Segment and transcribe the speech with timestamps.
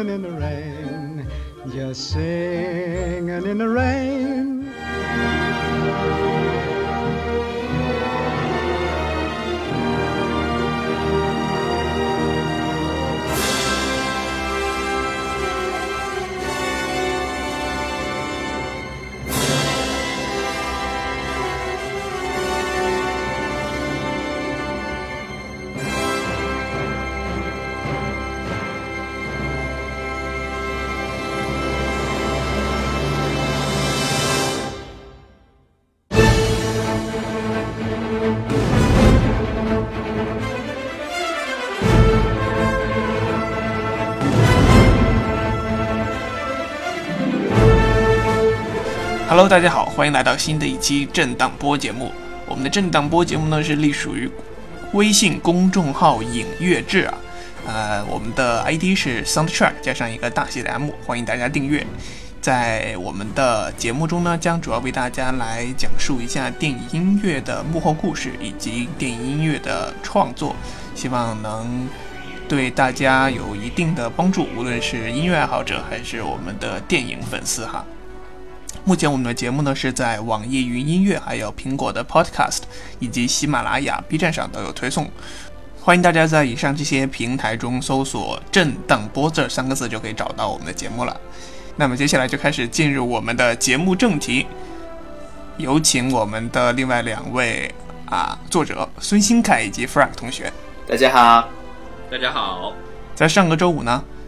[0.00, 0.69] singing in the rain,
[49.40, 52.12] Hello，大家好，欢迎来到新的一期震荡波节目。
[52.46, 54.30] 我们的震荡波节目呢是隶属于
[54.92, 57.14] 微信公众号“影乐志”啊，
[57.66, 61.86] 呃，我们的 ID 是 Soundtrack 加上一个大写的 M，欢迎大家订阅。
[62.42, 70.54] 在我们的节目中呢，将主要为大家来讲述一下电影音乐的幕后故事以及电影音乐的创作，
[70.94, 71.88] 希望能
[72.46, 77.82] 对大家有一定的帮助，无论是音乐爱好者还是我们的电影粉丝哈。
[78.82, 82.60] 目前我们的节目呢是在网易云音乐、还有苹果的 Podcast
[82.98, 85.08] 以及喜马拉雅、B 站上都有推送，
[85.82, 91.14] 欢迎大家在以上这些平台中搜索“震荡波”这三个字就可以找到我们的节目了。
[91.76, 94.46] 那么接下来就开始进入我们的节目正题，
[95.58, 97.72] 有请我们的另外两位
[98.06, 100.50] 啊作者孙新凯以及 Frank 同学。
[100.88, 101.48] 大家好，
[102.10, 102.72] 大家好，
[103.14, 104.02] 在上个周五呢。《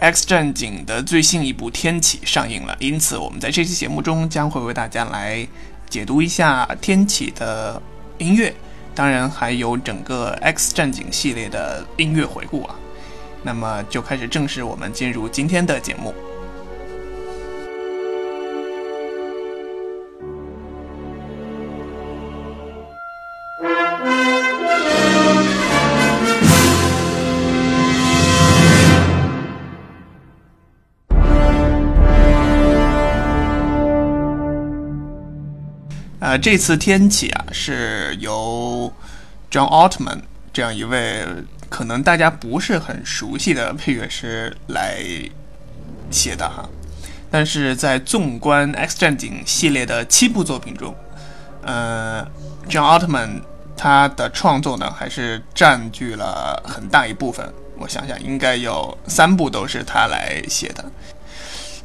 [0.00, 5.46] X 战警》的最新一部《天启》上映了，因此我们在这期节目中将会为大家来
[5.90, 7.80] 解读一下《天启》的
[8.16, 8.54] 音乐，
[8.94, 12.74] 当然还有整个《X 战警》系列的音乐回顾啊。
[13.42, 16.14] 那么就开始正式我们进入今天的节目。
[36.30, 38.92] 呃，这次天启啊，是由
[39.50, 40.20] John Altman
[40.52, 41.26] 这样一位
[41.68, 45.02] 可能大家不是很熟悉的配乐师来
[46.08, 46.68] 写的哈。
[47.32, 50.94] 但是在纵观 X 战警系列的七部作品中，
[51.62, 52.24] 呃
[52.68, 53.42] ，John Altman
[53.76, 57.52] 他的创作呢，还是占据了很大一部分。
[57.76, 60.84] 我想想，应该有三部都是他来写的，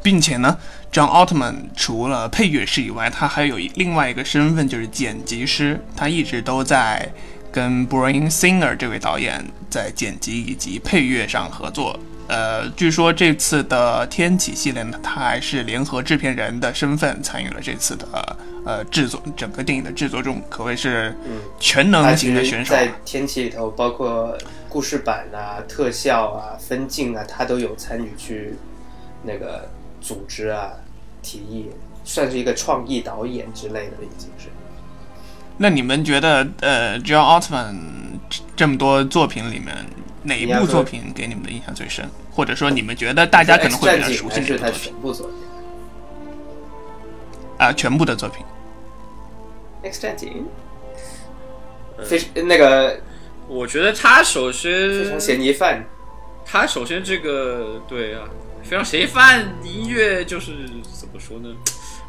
[0.06, 0.56] 并且呢。
[0.92, 5.82] John Altman 除了配乐师以外，他还有另外一个身份，就是剪辑师。
[5.94, 7.12] 他一直都在
[7.52, 12.00] 跟 Brian Singer 这位导演在剪辑以及配乐上合作。
[12.28, 21.14] 呃，据说这次的天启系列呢，他还是联合制片人的身份参与了这次的呃制作，整个电影的制作中，可谓是
[21.60, 22.74] 全能型的选手。
[22.74, 24.38] 在天启里头，包括
[24.70, 28.56] 故事版啊、特效啊、分镜啊，他都有参与去
[29.24, 29.70] 那个
[30.06, 30.72] 组织啊。
[31.28, 31.72] 提议
[32.04, 34.48] 算是一个创意导演之类的，已经是。
[35.58, 37.76] 那你们觉得，呃，John Altman
[38.56, 39.76] 这么多作品里面，
[40.22, 42.08] 哪一部作品给你们的印象最深？
[42.32, 45.36] 或者说，你们觉得大家可能会比较熟悉这部全部作品？
[47.58, 48.46] 啊，全部的作品。
[49.82, 50.46] X 战警。
[52.04, 53.00] 非那个，
[53.48, 55.84] 我觉得他首先非常嫌疑犯。
[56.46, 58.30] 他首先这个对啊。
[58.68, 60.68] 非常嫌疑犯音乐就是
[61.00, 61.56] 怎么说呢？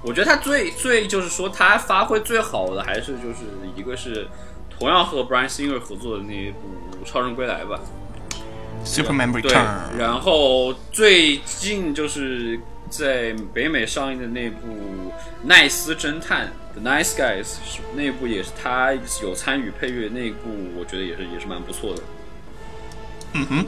[0.03, 3.41] 我觉得他最最就是说他发挥最好的还是就是
[3.75, 4.29] 一个是
[4.71, 6.59] 同样和 Brian Singer 合作的那一部
[7.09, 7.81] 《超人归来》吧
[8.85, 9.43] ，Superman Return。
[9.43, 14.69] 对，然后最近就是在北美上映的那部
[15.45, 17.57] 《奈斯侦探》The Nice Guys，
[17.95, 18.93] 那部也是他
[19.23, 22.03] 有参与配乐，那部我觉得也是也是蛮不错的。
[23.33, 23.67] 嗯哼。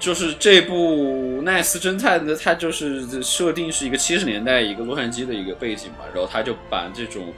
[0.00, 7.34] 就是这部《奈斯侦探》的，它就是设定是一个七十年代一个洛杉矶的一个背景嘛，然后他就把这种，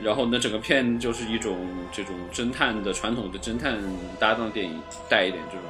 [0.00, 1.58] 然后呢整个片就是一种
[1.92, 3.76] 这种侦探的传统的侦探
[4.20, 5.66] 搭档电影，带一点这种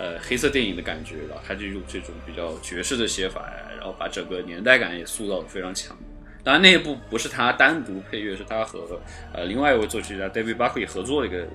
[0.00, 5.96] 呃黑色电影的感觉，然后他就用这种比较爵士的写法呀，然后把整个年代感也塑造的非常强。
[6.42, 9.00] 当然那一部不是他单独配乐，是他和
[9.32, 11.46] 呃另外一位作曲家 David Buckley 合作的一个。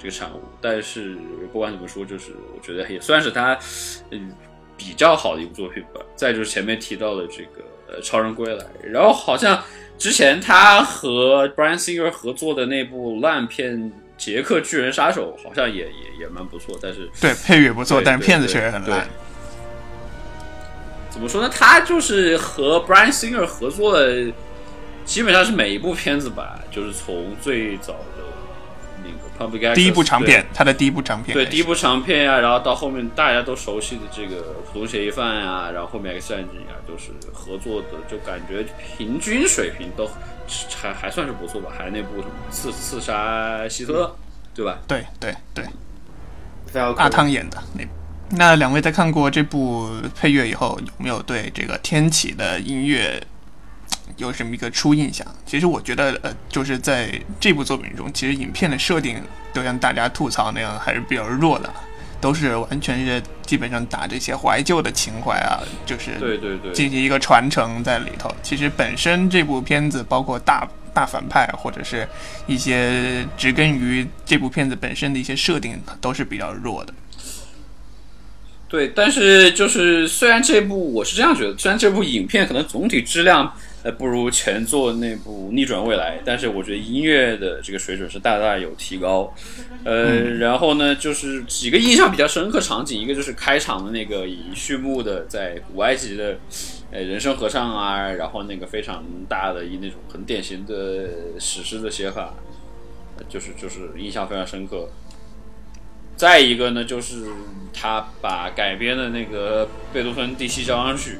[0.00, 1.16] 这个产物，但是
[1.52, 3.58] 不管怎么说，就是我觉得也算是他
[4.10, 4.32] 嗯
[4.76, 6.00] 比较好的一部作品吧。
[6.16, 9.62] 再就是前面提到的这个呃《超人归来》，然后好像
[9.98, 19.06] 之前他和 Brian Singer 合作的那部烂片杰克巨人杀手好像也也也蛮不错，但是对配乐不错，但是片子确实很烂。
[21.10, 21.50] 怎么说呢？
[21.52, 24.32] 他就是和 Brian Singer 合作的，
[25.04, 28.19] 基本上是每一部片子吧，就是从最早的
[29.38, 34.36] 那个 Public Access 第一部长片，他的第一部长片对，第一部长片呀、然后到后面大家都熟悉的这个
[34.72, 38.64] 《普通嫌疑犯》呀，然后后面 X 战警呀，都是合作的，就感觉
[38.96, 40.08] 平均水平都
[40.80, 41.70] 还还算是不错吧。
[41.76, 44.16] 还有那部什么刺刺杀希特勒，
[44.54, 44.78] 对吧？
[44.86, 45.64] 对对对，
[46.96, 47.90] 阿汤演的那部。
[48.32, 53.20] 那两位在看过这部配乐以后，有没有对这个天启的音乐
[54.20, 55.26] 有什么一个初印象？
[55.44, 59.20] 其实我觉得，呃，就是在这部作品中，其实影片的设定
[59.52, 61.68] 都像大家吐槽那样，还是比较弱的，
[62.20, 68.30] 都是完全是基本上打这些怀旧的情怀啊，就是对对对，进行一个传承在里头。
[68.42, 72.06] 其实本身这部片子，包括大大反派或者是
[72.46, 76.92] 一些植根于这部片子本身的一些设定，都是比较弱的。
[78.70, 83.52] 对，但是就是虽然这部我是这样觉得，虽然这部影片可能总体质量
[83.82, 89.34] 呃不如前作那部《逆转未来》，但是我觉得音乐的这个水准是大大有提高。
[89.82, 96.38] 呃，然后呢，就是几个印象比较深刻场景，一个就是开场的那个以序幕的在古埃及的
[96.92, 102.34] 呃人声合唱啊，然后那个非常大的一那种很典型的史诗的写法，
[103.16, 104.88] 呃就是就是印象非常深刻。
[106.20, 107.32] 再一个呢，就是
[107.72, 111.16] 他把改编的那个贝多芬第七交响曲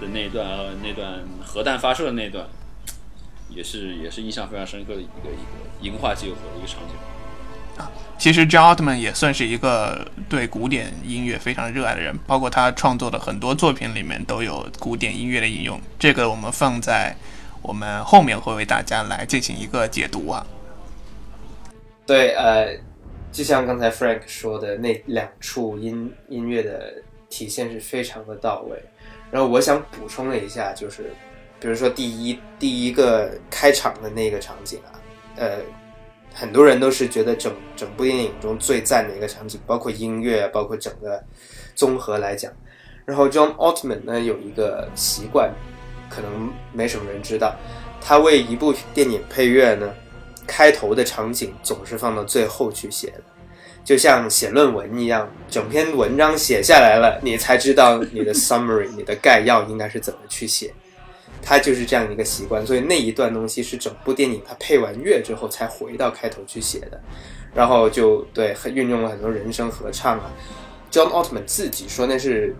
[0.00, 2.44] 的那一段，呃那段核弹发射的那一段，
[3.48, 7.86] 也是也是印象非常深刻的一个一个银化结合的一个场景。
[8.18, 15.80] 其实 John Altman 也算是一个对古典音乐非常热爱的人，包括他创作的很多作品里面都有古典音乐的引用。
[15.96, 17.14] 这个我们放在
[17.62, 20.44] 我们后面会为大家来进行一个解读啊。
[22.04, 22.76] 对，呃，
[23.38, 26.92] 就像刚才 Frank 说的，那两处音音乐的
[27.30, 28.76] 体现是非常的到位。
[29.30, 31.04] 然后我想补充了一下，就是
[31.60, 34.98] 比如说第一第一个开场的那个场景啊，
[35.36, 35.58] 呃，
[36.34, 41.22] 很多人都是觉得整整部电影中最赞的一个场景，包括音乐，包括整个
[41.76, 42.52] 综合来讲。
[43.04, 45.54] 然后 John Altman 呢有一个习惯，
[46.10, 47.54] 可能没什么人知道，
[48.00, 49.94] 他为一部电影配乐呢，
[50.48, 53.22] 开头的场景总是放到最后去写的，
[53.84, 60.72] 就像写论文一样，整篇文章写下来了，你才知道你的 summary、 你的概要应该是怎么去写。
[61.40, 67.00] 他就是这样一个习惯，所以那一段东西是整部电影他配完乐之后才回到开头去写的，
[67.54, 70.30] 然后就对很运用了很多人声合唱啊。
[70.90, 72.56] John Altman 自己说那是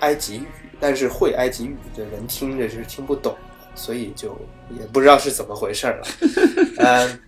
[0.00, 0.46] 埃及语，
[0.80, 3.36] 但是会埃及语的人听着是听不懂，
[3.74, 4.36] 所以就
[4.78, 6.06] 也不知道是怎么回事了。
[6.78, 7.20] 嗯，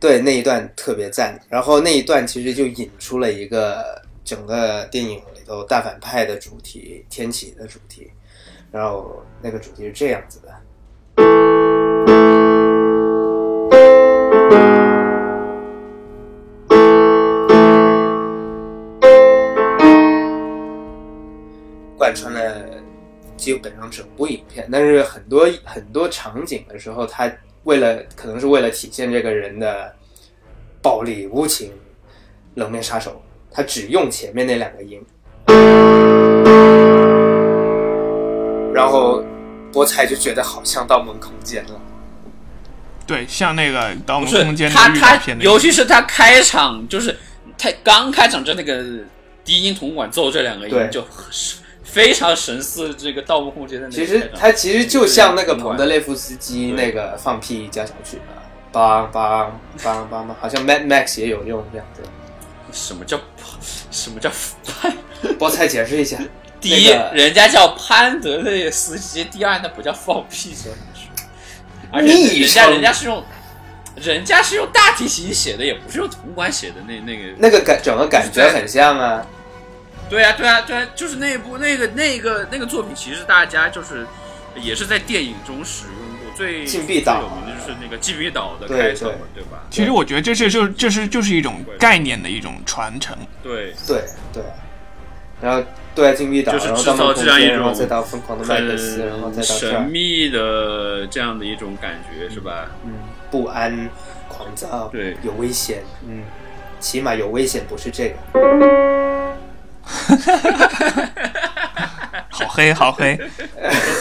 [0.00, 8.10] 对那一段特别赞，然后那一段其实就引出了一个整个电影里头大反派的主题，天启的主题。
[8.70, 10.51] 然后那个主题是这样子的。
[23.42, 27.28] 基本上整部影片，但是很多很多场景的时候，他
[27.64, 29.92] 为了可能是为了体现这个人的
[30.80, 31.72] 暴力无情、
[32.54, 33.20] 冷面杀手，
[33.50, 35.04] 他只用前面那两个音，
[38.72, 39.24] 然后
[39.72, 41.80] 菠菜就觉得好像《盗梦空间》了。
[43.04, 47.18] 对，像那个《盗梦空间》他他的预告片，那尤，其是他开场，就是
[47.58, 48.84] 他刚开场就那个
[49.44, 50.84] 低音铜管奏这两个对。
[50.84, 51.24] 音，就很
[51.92, 54.06] 非常神似这个《盗墓空间》的那个其。
[54.06, 58.16] 实它其实就像那个彭德雷，夫斯基那个放屁交响曲
[58.72, 62.02] 啊，梆梆梆梆梆，好像 Mad Max 也有用这样子。
[62.72, 63.20] 什么叫
[63.90, 64.30] 什么叫
[64.64, 64.90] 潘？
[65.38, 66.16] 菠菜解释一下，
[66.58, 71.08] 第一，那个人家叫潘德雷斯基；第二，那不叫放屁交响曲，
[71.92, 73.22] 而且昵人家人家是用
[73.96, 79.22] 人家是用大提琴写的，也不是用铜管写的那那个那个感整个感觉很像啊。
[80.12, 84.06] 对啊，对啊，对啊，就是那部那个那个那个作品，其实大家就是
[84.56, 89.62] 也是在电影中使用过最禁闭岛最有名的就是那个禁闭岛的对开场，对吧？
[89.70, 93.16] 其实我觉得这是就这是就是一种概念的一种传承。
[93.42, 94.04] 对，对
[94.34, 94.42] 对，
[95.40, 95.64] 然后
[95.94, 102.66] 对啊，禁闭岛，就是制造，这样一种再到疯狂的麦克斯，然后再很到，神秘的这样的一种感觉，是吧？
[102.84, 102.92] 嗯，
[103.30, 103.88] 不安、
[104.28, 106.24] 狂躁，对有危险，嗯，
[106.78, 108.16] 起码有危险，不是这个。
[112.30, 113.18] 好黑，好黑。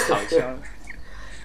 [0.10, 0.58] 好 像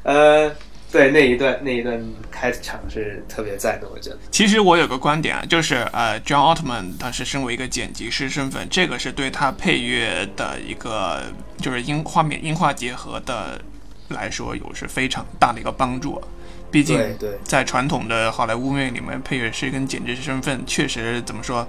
[0.03, 0.51] 呃，
[0.93, 2.01] 对那一段那一段
[2.31, 4.19] 开场是特别赞的，我觉得。
[4.31, 11.25] 其实我有个观点啊，就是呃，John Altman 他是身为一个剪辑师身份，这个是对他配乐的一个
[11.59, 13.61] 就是音画面音画结合的
[14.09, 16.29] 来说有是非常大的一个帮助啊。
[16.71, 17.01] 毕竟
[17.43, 21.67] 在传统的好莱坞音乐里面，配乐师跟剪辑师身份确实怎么说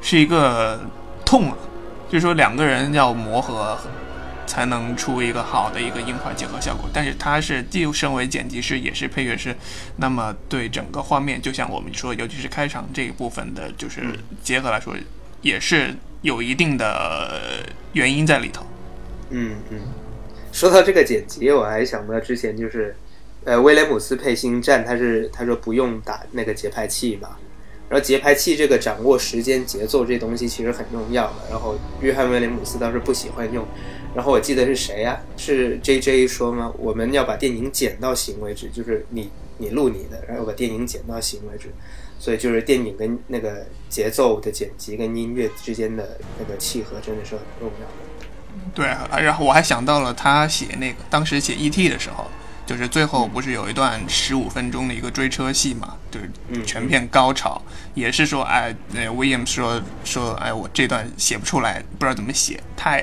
[0.00, 0.80] 是一个
[1.24, 1.56] 痛啊，
[2.08, 3.78] 就是说两个人要磨合。
[4.48, 9.54] 才能出一个好的一个音画结合效果，但是他是既身为剪辑师，也是配乐师，
[9.96, 14.02] 那么对整个画面，就像我们说，尤其是开场这一部分的，就是
[14.44, 14.94] 结合来说，
[15.42, 18.64] 也是有一定的原因在里头。
[19.30, 19.80] 嗯嗯，
[20.52, 22.94] 说到这个剪辑，我还想到之前就是，
[23.44, 27.30] 呃，威廉姆斯配星战，他是他说不用打那个节拍器嘛，
[27.88, 33.64] 然后节拍器这个掌握时间节奏这东西其实很重要的，然后约翰威廉姆斯倒是不喜欢用。
[34.14, 35.20] 然后我记得是谁呀？
[35.36, 36.72] 是 J J 说吗？
[36.78, 41.68] 我们要把电影剪到行为止，就是你你录你的，然后把电影剪到行为止。
[42.18, 48.72] 所以就是电影跟那个节奏的剪辑跟音乐之间的那个契合真的是很重要的。
[48.74, 52.24] 对啊，然后我还想到了他写那个当时写 E T 的时候，
[52.66, 57.62] 就是最后不是有一段十五分钟的一个追车戏嘛，就是全片高潮，
[57.94, 63.02] 也是说哎，那 William 说说哎，我这段写不出来，不知道怎么写，太。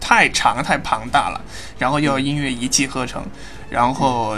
[0.00, 1.40] 太长太庞大了，
[1.76, 3.20] 然后又音乐一气呵成，
[3.68, 4.36] 然后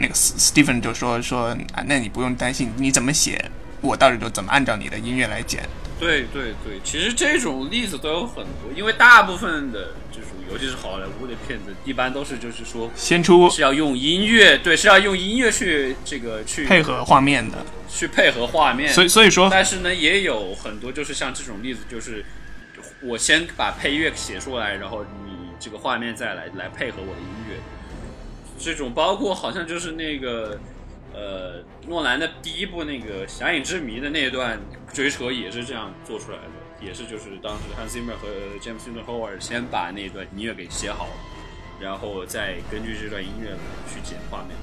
[0.00, 3.50] 那个 Stephen 就说说啊，那你不用担心，你怎么写，
[3.82, 5.68] 我到底都怎么按照你的音乐来剪。
[6.00, 17.58] 对对对，其实这种例子都有很多，因为大部分的这种，尤其是好莱坞的片子，一般都是就是说先出是要用音乐，对，是要用音乐去这个去配合画面的，
[17.88, 18.92] 去配合画面。
[18.92, 22.24] 所以所以说，但是呢，也有很多就是像这种例子，就是。
[23.04, 27.56] 我先把配乐写出来，然后你这个画面再来来配合我的音乐。
[28.56, 30.60] 这种包括好像就是那个
[31.12, 34.58] 呃诺兰的第一部那个《侠影之谜》的那一段
[34.92, 38.28] 追车也是这样做出来的，也是就是当时 Hans Zimmer 和
[38.60, 41.08] James n e w Howard 先把那段音乐给写好，
[41.80, 43.50] 然后再根据这段音乐
[43.92, 44.56] 去剪画面。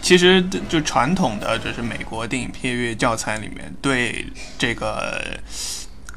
[0.00, 4.26] 其实就传统的就是美国电影配乐教材里面对
[4.58, 5.38] 这个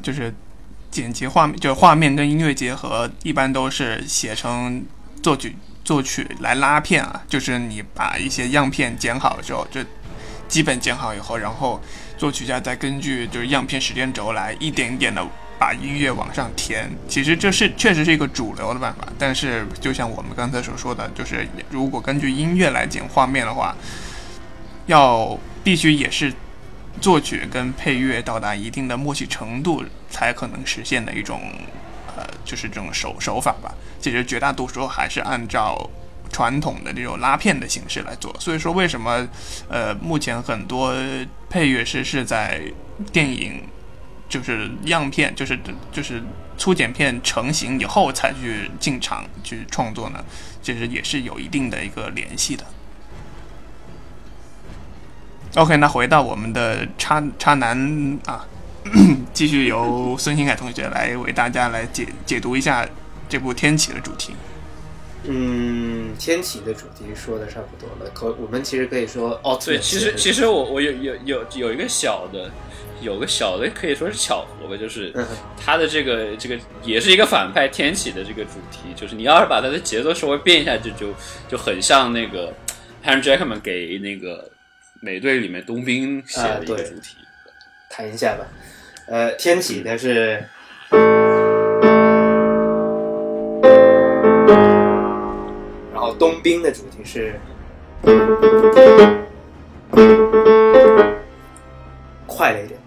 [0.01, 0.33] 就是。
[0.91, 4.83] 剪辑画面就是画面跟音乐结合，一般都是写成
[5.23, 5.55] 作曲
[5.91, 7.21] 作曲来拉片啊。
[7.27, 9.81] 就是你把一些样片剪好了之后，就
[10.47, 11.81] 基本剪好以后，然后
[12.17, 15.21] 作曲家再根据就是样片时间轴来一点点的
[15.59, 16.89] 把音乐往上填。
[17.09, 19.05] 其实这是确实是一个主流的办法。
[19.19, 23.75] 但是就像我们刚才所说的，就是如果根据音乐来剪画面的话，
[24.85, 26.33] 要必须也是。
[26.99, 31.41] 作曲跟配乐到达一定的默契程度，才可能实现的一种，
[32.43, 33.73] 就是这种手手法吧。
[33.99, 35.89] 其实绝大多数还是按照
[36.31, 38.35] 传统的这种拉片的形式来做。
[38.39, 39.27] 所以说，为什么
[39.67, 40.93] 呃，目前很多
[41.49, 42.61] 配乐师是在
[43.11, 43.63] 电影
[44.29, 45.59] 就是样片，就是
[45.91, 46.23] 就是
[46.57, 50.23] 粗剪片成型以后才去进场去创作呢？
[50.61, 52.63] 其实也是有一定的一个联系的。
[55.55, 58.45] OK，那回到我们的差差男啊，
[59.33, 62.87] 继续由孙新凯同学来为大家来解解读一下
[63.29, 64.33] 这部《天启》的主题。
[65.23, 72.49] 嗯，《天启》的主题说的差不多了，可我们其实可以说哦，对，其实其实我我有有有有一个小的，
[73.01, 75.13] 有个小的可以说是巧合吧，就是
[75.55, 81.13] 他的这个这个也是一个反派天启的这个主题，就是你要是把他的节奏稍微变一下，就就
[81.47, 82.53] 就很像那个
[83.05, 84.49] Henry Jackman 给那个。
[85.03, 87.15] 美队里面冬兵写的一个主题，
[87.89, 88.45] 谈一下吧。
[89.11, 90.41] 呃，天启的是，
[95.91, 97.37] 然后冬兵的主题是
[102.25, 102.79] 快了一点，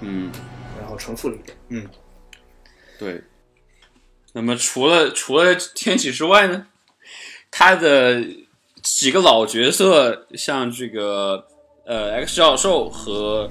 [0.00, 0.32] 嗯，
[0.80, 1.86] 然后重复了一点，嗯，
[2.98, 3.22] 对。
[4.32, 6.66] 那么除了除了天启之外呢，
[7.50, 8.24] 他的。
[8.82, 11.46] 几个老角色，像这个
[11.86, 13.48] 呃 X 教授和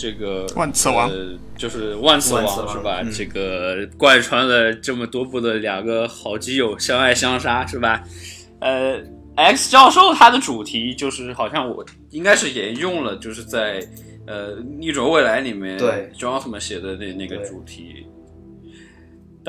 [0.00, 1.10] 这个万磁王，
[1.58, 3.02] 就是万磁王是吧？
[3.12, 8.02] 这个贯穿了这么多部的两个好基友相爱相杀是吧？
[8.60, 8.98] 呃
[9.36, 13.86] ，X 教授他的主题就是好像我应该是沿用了，就是在
[14.26, 18.06] 呃逆转未来里面对 Johnson 写的那那个主题。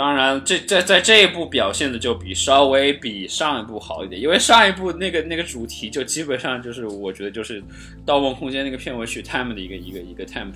[0.01, 7.61] 当然，这在在这一部表现的就比稍微比上一部好一点，因为上一部那个那个主题就基本上就是我觉得就是
[8.03, 10.53] 《盗梦空间》那个片尾曲《Time》的一个一个一个 temp，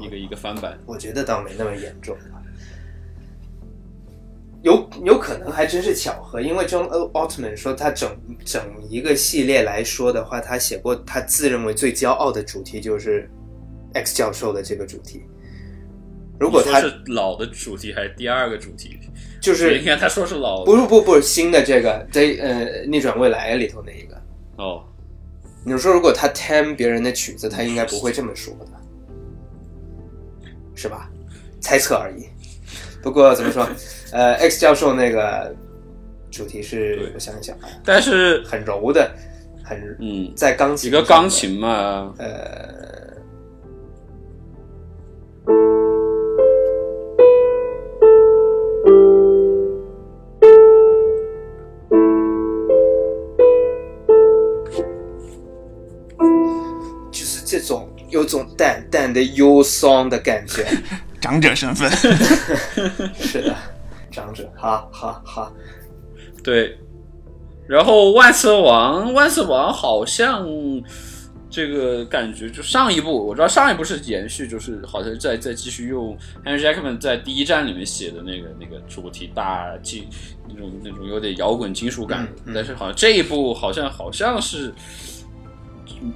[0.00, 0.76] 一个一个翻版。
[0.86, 2.16] 我觉得倒没那么严重。
[4.64, 8.10] 有有可能还真是巧合，因为 John Altman 说他整
[8.44, 13.30] 整一个系列来说的话，他写过他自认为最骄傲的主题就是
[13.92, 15.22] X 教授的这个主题。
[16.38, 18.98] 如果他是老的主题还是第二个主题？
[19.40, 24.20] 就是你看他说是老不是不不新的这个在呃逆转未来里头那一个，
[24.56, 24.82] 哦，
[25.64, 28.66] 你说如果他 tem 别人的曲子，他应该不会这么说的，
[30.74, 31.10] 是吧？
[31.60, 32.26] 猜测而已。
[33.02, 33.68] 不过怎么说，
[34.12, 35.54] 呃，X 教授那个
[36.30, 39.14] 主题是我想一想啊，但是很柔的，
[39.62, 42.83] 很嗯，在钢琴一个钢，琴嘛，呃，
[58.14, 60.64] 有种淡淡的忧伤的感觉。
[61.20, 61.90] 长者身份，
[63.18, 63.56] 是的，
[64.10, 65.52] 长者，好好好。
[66.42, 66.78] 对。
[67.66, 70.46] 然后万磁王，万磁王好像
[71.48, 80.06] 这个感觉，就上一部我知道上一部是延续，就是好像在在继续用 Henry Jackman 在第一站里面写的那个那个主题大金
[80.46, 84.72] 那种那种有点摇滚金属感，嗯嗯但是好像这一部好像好像是。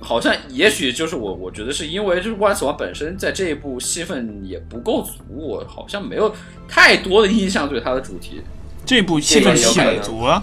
[0.01, 6.35] 好像也许就是我，我觉得是因为就是万磁王本身在这一部戏份也不够足，我好像没有
[6.69, 8.43] 太多的印象对他的主题。
[8.85, 10.43] 这部戏份很足啊。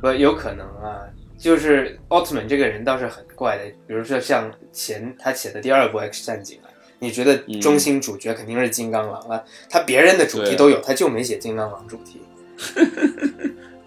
[0.00, 1.00] 不，有可能啊，
[1.38, 12.20] 就是奥特曼这个人倒是很怪的，比如说像前他写的第二部《X 战警》啊，你觉得中心主角肯定是金刚狼啊，他别人的主题都有，他就没写金刚狼主题。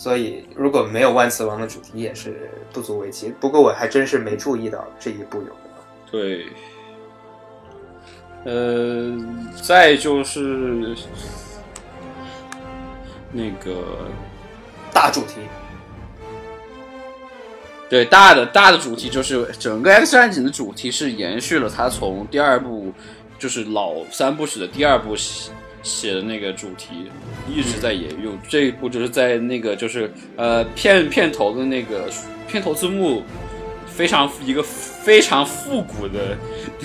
[0.00, 3.30] 所以如果没有万磁王的主题也是不足为奇。
[3.38, 5.54] 不过我还真是没注意到这一部有的。
[6.10, 6.46] 对，
[8.46, 9.14] 呃，
[9.62, 10.96] 再就是
[13.30, 14.08] 那个
[14.90, 15.34] 大主题，
[17.90, 22.90] 对大的大的主题就是整个 X 战警的主题是延续了他从第二部
[23.38, 25.14] 就是老三部曲的第二部
[25.82, 27.10] 写写的那个主题，
[27.48, 28.38] 一直在沿用。
[28.48, 32.08] 这一部就是在那个就是呃片片头的那个
[32.48, 33.22] 片头字幕。
[33.92, 36.38] 非常一个非常复古的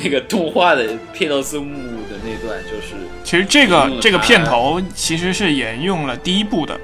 [0.03, 6.77] 那个动画的片头字幕的那段，就是其实这个这个片头其实是沿用了第一部的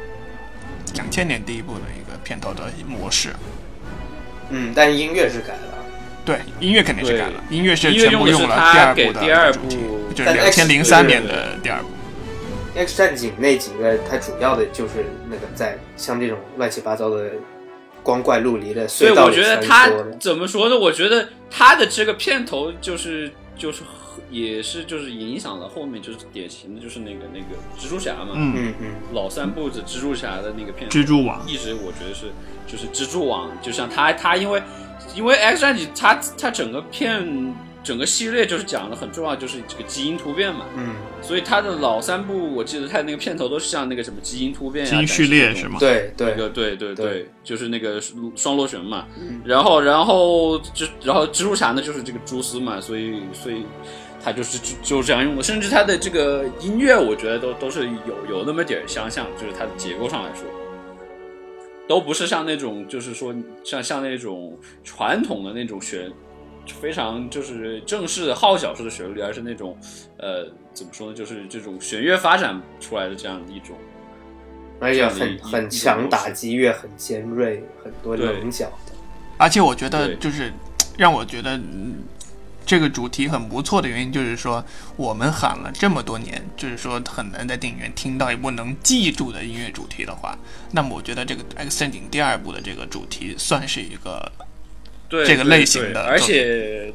[0.93, 3.31] 两千年第一部的一个片头的模式。
[4.51, 5.85] 嗯，但音乐是改了。
[6.23, 11.89] 对，音乐肯定是改了，音乐是全部用了他给第二部的第二部，就是但两千零三年的第二部。
[12.75, 17.31] X 战警那几个，它主要的就是那个在像这种乱七八糟的
[18.03, 19.91] 光怪陆离的所以我隧道里穿觉得他。
[20.19, 20.77] 怎么说呢？
[20.77, 23.83] 我觉得他的这个片头就是就是
[24.29, 27.45] 也是就是影响了后面就是典型的就是那个那个
[27.77, 32.27] 蜘蛛侠嘛，嗯，嗯嗯，老三部子蜘蛛侠的那个片头蜘蛛网一直我觉得是
[32.65, 34.61] 就是蜘蛛网，就像他他因为
[35.15, 45.77] 因为 X 战警他他整个片整个系列就是讲的很重要，就是这个基因突变嘛，嗯，所以它的老三部我记得它那个片头都是像那个什么基因突变呀、基因序列是吗？
[45.79, 47.99] 对对，那个对对对对，就是那个
[48.35, 49.41] 双螺旋嘛，嗯。
[49.43, 53.63] 然后然后就然后蜘蛛侠呢就是这个蛛丝嘛，所以所以
[54.23, 60.43] 他就是就就这样用的，甚至他的这个音乐我觉得都都是有有那么点儿相像，就是它的结构上来说，
[61.87, 66.11] 都不是像那种就是说像像那种传统的那种旋。
[66.67, 69.77] 非常就是正式的号角式的旋律，而是那种，
[70.17, 71.13] 呃，怎么说呢？
[71.13, 73.75] 就是这种弦乐发展出来的这样的一种，
[74.79, 78.93] 而且很很强，打击乐很尖锐，很多对棱角的。
[79.37, 80.51] 而且我觉得就是
[80.97, 81.95] 让我觉得、嗯
[82.63, 84.63] 这个主题很不错的原因，就是说
[84.95, 90.37] 我们喊了这么多年，就是说很难在电影院听到一部能记住的音乐主题的话，
[90.71, 94.31] 那么我觉得这个《X 战警》第二部的这个主题算是一个
[95.11, 96.91] 对这个类型的而且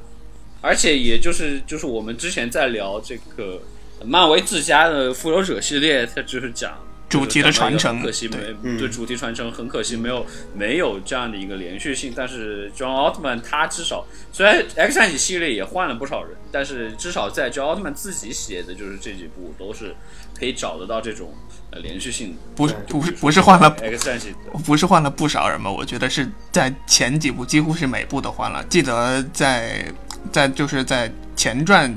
[0.62, 3.62] 而且也就是就是我们之前在聊这个
[4.04, 12.12] 漫威自家的复仇者系列，它就是讲主题的传承可惜没对主题传承很可惜没有没有这样的一个连续性。
[12.16, 19.94] 但是 John 奥特曼他至少虽然 X 战警系列也换了不少人，但是至少在 John 奥特曼自己写的就是这几部都是
[20.36, 21.32] 可以找得到这种
[21.70, 22.36] 呃连续性的。
[22.56, 25.70] 不是不是不是换了 X 战警不是换了不少人吧？
[25.70, 28.64] 我觉得是在前几部几乎是每部都换了。
[28.64, 29.84] 记得在
[30.32, 31.94] 在就是在前传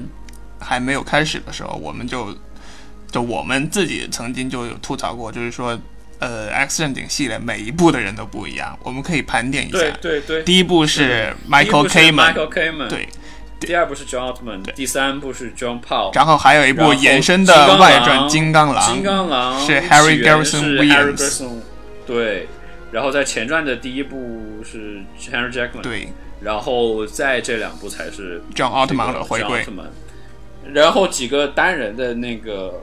[0.59, 2.35] 还没有开始的时候，我们就
[3.11, 5.77] 就我们自己曾经就有吐槽过，就是说，
[6.19, 8.77] 呃，X 战警系列每一部的人都不一样。
[8.83, 13.09] 我们可以盘点一下，对对对，第一部是 Michael Kamen，Michael Kamen 对，
[13.59, 21.41] 第二部是 John Altman，第三部是 John Paul，然后还有一部延伸的外传《金刚狼》，金刚狼是 Harry Garrison 是 Williams
[22.05, 22.47] 对，
[22.91, 26.09] 然后在前传的第一部是 Henry Jackman，，对。
[26.41, 29.61] 然后在这两部才是，John 奥特曼这个的回归。
[29.61, 29.89] Altman
[30.71, 32.81] 然后几个单人的那个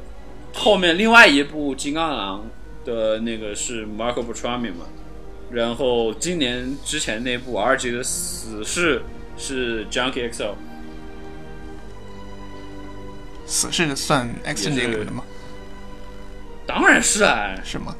[0.57, 2.51] 后面另外一部金刚狼
[2.85, 4.87] 的那个是 Marco Beltrami 嘛，
[5.51, 9.03] 然后今年之前那部 R 级的死侍
[9.37, 10.55] 是 Junkie XL，
[13.47, 15.23] 死侍算 X 战警里的吗？
[16.67, 17.95] 当然是啊，是吗？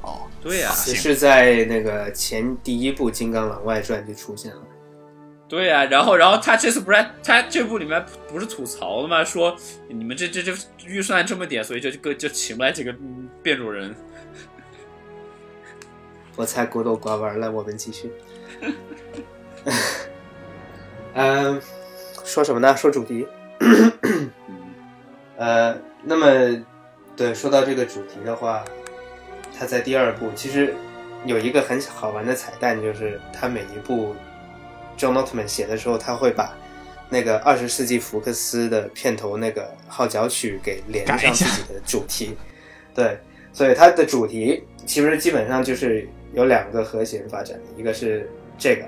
[0.00, 4.62] 哦，对呀、只是在那个前第一部《金刚狼外传》就出现了。
[5.50, 9.24] 对呀、然后然后他这次不是他这部里面不是吐槽了吗？
[9.24, 9.56] 说
[9.88, 10.54] 你们这这这
[10.86, 12.94] 预算这么点，所以就就就请不来几个
[13.42, 13.92] 变种人。
[16.36, 18.12] 我猜孤陋寡闻了，我们继续。
[21.14, 21.60] 嗯，
[22.24, 22.76] 说什么呢？
[22.76, 23.26] 说主题。
[25.36, 26.64] 呃，那么，
[27.16, 28.64] 对，说到这个主题的话，
[29.58, 30.72] 他在第二部其实
[31.24, 34.14] 有一个很好玩的彩蛋，就是他每一部
[35.00, 36.54] John Altman 写的时候，他会把
[37.08, 42.36] 那个二十世纪福克斯的片头那个号角曲给连上自己的主题。
[42.94, 43.18] 对，
[43.50, 48.84] 所以它的主题其实基本上就是有两个和弦发展，一个是这个，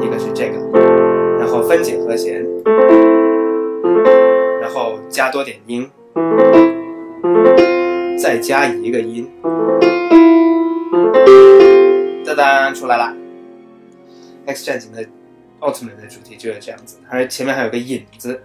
[0.00, 0.58] 一个是这个，
[1.38, 2.42] 然后分解和弦，
[4.62, 5.90] 然后加多点音，
[8.18, 9.30] 再加一个音，
[12.24, 13.19] 哒哒出来了。
[14.50, 15.06] X 战警的
[15.60, 18.42] 奥特曼的主题就是这样子，而前面还有个引子。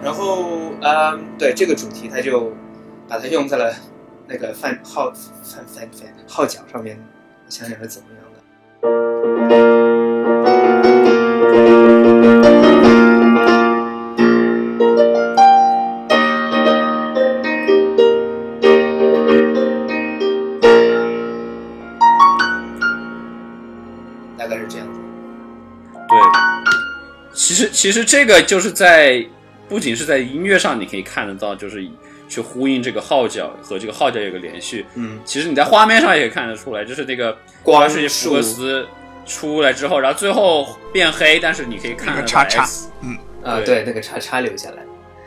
[0.00, 2.52] 然后，嗯，对这个主题，他就
[3.08, 3.74] 把它用在了
[4.40, 6.96] 那个范号范范范号角上面，
[7.44, 8.38] 我想想是怎么样的。
[24.38, 25.00] 大概是这样子。
[26.08, 26.16] 对，
[27.34, 29.26] 其实其实这个就是在
[29.68, 31.84] 不仅是在音乐上你可以看得到，就是
[32.28, 34.84] 去呼应这个号角和这个号角有个连续。
[34.94, 38.86] 嗯，其实你在画面上也可以看得出来，就是那个光是福克斯
[39.26, 42.68] 出来之后，然后最后变黑，但是你可以看得到叉叉
[43.00, 44.76] 嗯啊，对对，那个叉叉留下来。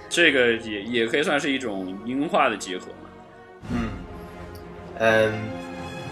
[0.10, 3.10] 这个也也可以算是一种音画的结合嘛。
[3.72, 3.90] 嗯，
[5.00, 5.34] 嗯，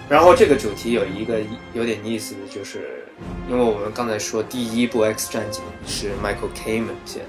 [0.07, 1.39] 然后这个主题有一个
[1.73, 3.03] 有点意思的就是，
[3.49, 7.25] 因为我们刚才说第一部 X 战警是 Michael Kamen 写的，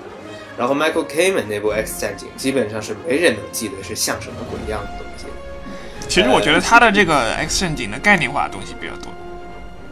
[0.59, 5.27] 然后 Michael Kamen 那部 X 战警基本上是没人能记得是像什么鬼样的东西。
[6.09, 9.13] 其实我觉得他的这个 X 战警的概念化的东西比较多，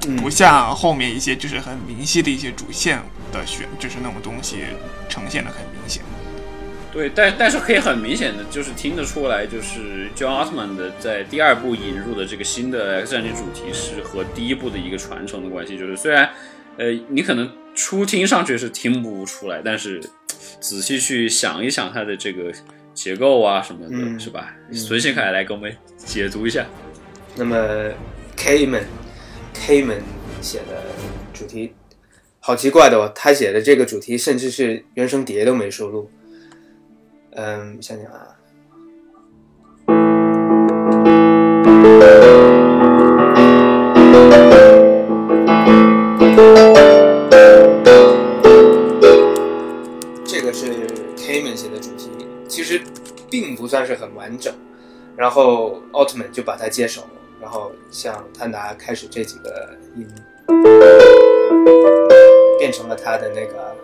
[0.07, 3.01] 嗯不像后面一些就是很明晰的一些主线
[3.33, 4.65] 的选，就是那种东西
[5.09, 6.03] 呈现的很明显。
[6.91, 15.79] 对，但但是可以很明显的就是听得出来，就是 John Altman 的在第二部引入的这个新的 X 战警主题是和第一部的一个传承的关系。
[15.79, 16.31] 就是虽然
[16.79, 20.03] 呃你可能初听上去是听不出来，但是
[20.61, 22.53] 仔细去想一想它的这个
[22.95, 24.55] 结构啊什么的，嗯是吧？
[24.73, 26.67] 孙新凯来给我们解读一下。
[27.37, 27.57] 那么
[28.37, 28.83] Kamen
[30.41, 30.83] 写的
[31.33, 31.73] 主题
[32.41, 36.11] 好奇怪的哦，他写的这个主题甚至是原声碟都没收录。
[37.33, 38.37] 嗯，想想啊，
[54.15, 54.55] 完整。
[55.17, 57.03] 然后奥特曼就把它接手，
[57.41, 60.07] 然后像他拿开始这几个音，
[62.59, 63.75] 变成了他的那个，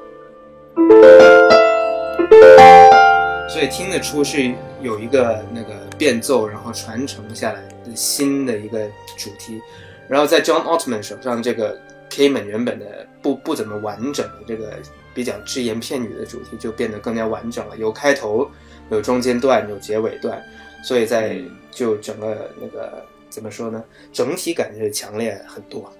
[3.48, 9.60] 所以听得出是有一个那个变奏，然后传承下来的新的一个主题。
[10.06, 11.76] 然后在 John Altman 手上，这个
[12.10, 14.74] Kamen 原本的不不怎么完整的这个
[15.12, 18.48] 比较只言片语的主题就变得更加完整了，有开头，
[18.90, 20.42] 有中间段，有结尾段。
[20.82, 25.92] 所以在就整个那个怎么说呢，整体感是强烈很多。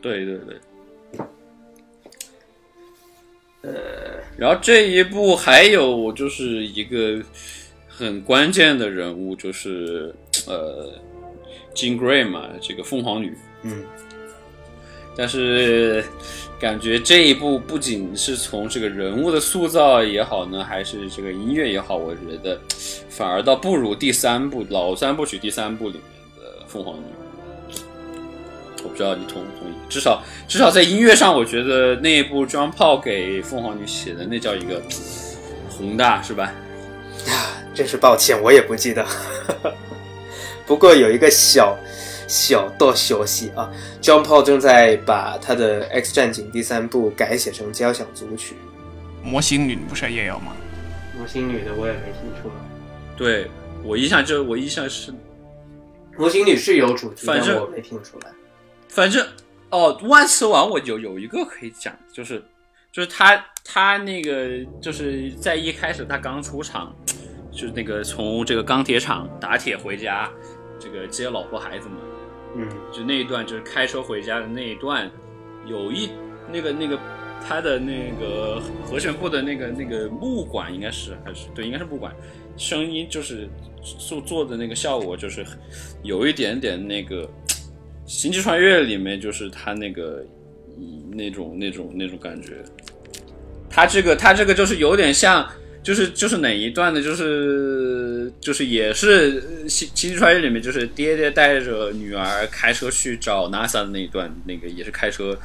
[0.00, 0.56] 对对对。
[3.62, 7.20] 呃，然后这一部还有就是一个
[7.88, 10.14] 很关键的人物，就是
[10.46, 10.92] 呃
[11.74, 13.36] ，Jean Grey 嘛，这个凤凰女。
[13.62, 13.84] 嗯，
[15.16, 16.04] 但是
[16.58, 22.60] 感觉这一部不仅是从这个人物的塑造也好呢，还是这个音乐也好，我觉得
[23.08, 26.02] 反而倒不如第三部老三部曲第三部里面
[26.36, 27.02] 的凤凰女。
[28.84, 34.80] 我不知道你同不同意，至少至少在音乐上，我觉得那一部 John Paul 给凤凰女写的那叫一个
[35.68, 36.52] 宏大，是吧？
[37.28, 39.04] 啊， 真是抱歉，我也不记得。
[40.66, 41.76] 不过有一个小
[42.28, 43.68] 小道消息啊
[44.00, 48.54] ，John Paul 正在把他的《X 战警》第三部改写成交响组曲。
[49.24, 50.52] 魔形女不是也有吗？
[51.16, 52.54] 魔形女的我也没听出来。
[53.16, 53.50] 对
[53.82, 55.12] 我印象就我印象是，
[56.16, 58.30] 魔形女是有主题，反正我没听出来。
[58.88, 59.26] 反正
[59.70, 62.40] 哦，万磁王我有有一个可以讲，就是
[62.92, 66.94] 就是他他那个就是在一开始他刚出场，
[67.50, 70.30] 就是那个从这个钢铁厂打铁回家，
[70.78, 71.96] 这个接老婆孩子嘛，
[72.56, 75.10] 嗯就那一段就是开车回家的那一段，
[75.66, 76.08] 有一
[76.50, 76.98] 那个那个
[77.46, 82.12] 他的那个和弦部的那个那个木管应该是还是对应该是木管，
[82.56, 83.48] 声音就是
[83.82, 85.44] 做做的那个效果就是
[86.02, 87.24] 有一点点那个
[88.06, 90.24] 《星际穿越》里面就是他那个
[91.12, 92.64] 那种那种那种感觉，
[93.68, 95.48] 他这个他这个就是有点像。
[95.82, 97.00] 就是就是哪一段呢？
[97.00, 105.38] 就是就是也是《星星际穿越》里面，就是爹爹带着女儿开车去找 NASA 的那一段，那个也是开车，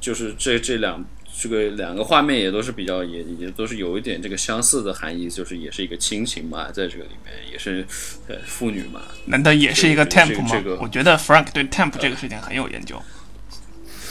[0.00, 1.04] 就是这这两
[1.38, 7.84] 这个两个画面也都是比较也也都是有一点这个相似的含义，就是也是一个亲情嘛，在这个里面也是
[8.28, 10.48] 呃父女嘛，难道也是一个 temp 吗？
[10.50, 13.00] 这个我觉得 Frank 对 temp 这个事情很有研究。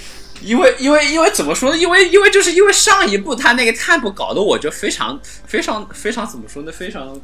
[0.44, 1.78] 因为因为因为怎么说呢？
[1.78, 6.72] 因为因为就是因为上一部他那个 temp 搞得我就非常非常非常怎么说呢？
[6.72, 7.20] 非常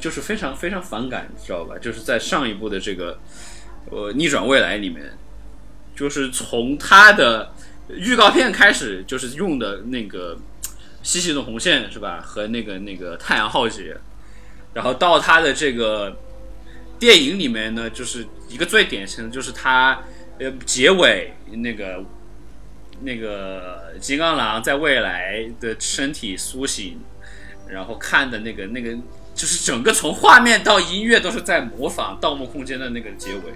[0.00, 1.76] 就是非常非常反感，你知道吧？
[1.78, 3.18] 就是在上一部的这个
[3.90, 5.18] 呃逆转未来里面，
[5.96, 7.52] 就是从他的
[7.88, 10.38] 预告片开始，就是用的那个
[11.02, 12.22] 西西的红线是吧？
[12.24, 13.96] 和那个那个太阳浩劫，
[14.74, 16.16] 然后到他的这个
[16.98, 20.02] 电影里面呢，就是一个最典型的就是他。
[20.38, 22.04] 呃，结尾那个
[23.02, 27.00] 那个金刚狼在未来的身体苏醒，
[27.68, 28.92] 然后看的那个那个，
[29.32, 33.54] 就是整个从画面到音乐都是在模仿《盗梦空间》的那个结尾。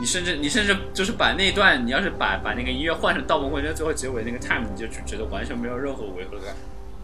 [0.00, 6.56] 你甚至你甚至就是把那段，你要是把把那个音乐换成《盗梦空间》最后结尾那个 time，你就觉得完全没有任何违和感。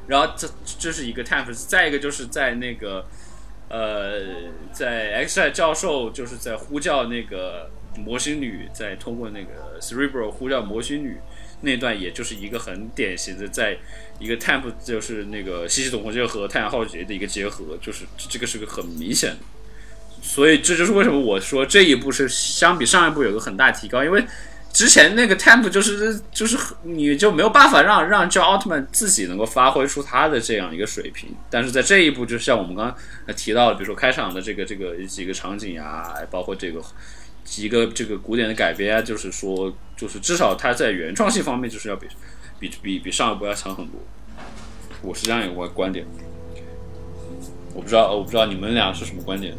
[0.07, 3.07] 然后这这是一个 time，再一个就是在那个。
[3.69, 4.21] 呃，
[4.73, 11.19] 在 X 教授就是在呼叫那个魔形女，在通过那个 Cerebro 呼叫魔形女
[11.61, 13.77] 那段，也就是一个很典型的，在
[14.19, 19.39] 一个 Temp 就是那个西西总红线和太阳浩劫的一个结合，就是这个是个很明显的，
[20.23, 24.25] 所以这就是为什么我说这一部是相比上一部有个很大提高，因为。
[24.79, 36.81] 之前那个 temp 就是就是你就没有办法让让叫奥特曼自己能够发挥出他的这样一个水平，但是在这一步，就像我们刚刚提到的，比如说开场的这个这个几个场景啊，包括这个
[37.43, 42.07] 几个这个古典的改编啊，就是说就是至少他在原创性方面就是要比
[42.61, 44.01] 比比比上一部要强很多。
[45.03, 46.07] 我是这样一个观点，
[47.75, 49.57] 我不知道我不知道你们俩是什么观点。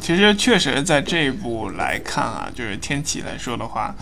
[0.00, 3.94] 其实确实，在这一部来看啊，就是天启来说的话，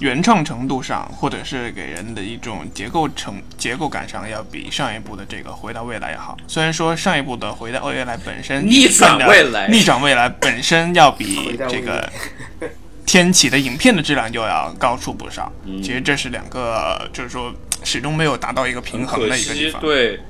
[0.00, 6.36] 原创程度上，或者是给人的一种结构成结构感上，要比上一部的这个《回到未来》要好。
[6.48, 12.10] 虽然说上一部的《回到未来》本身逆转未来，逆转未来本身要比这个
[13.06, 15.50] 天启的影片的质量就要高出不少。
[15.64, 19.80] 嗯其实这是两个，就是说始终没有达到一个平衡的一个地方。
[19.80, 20.20] 对，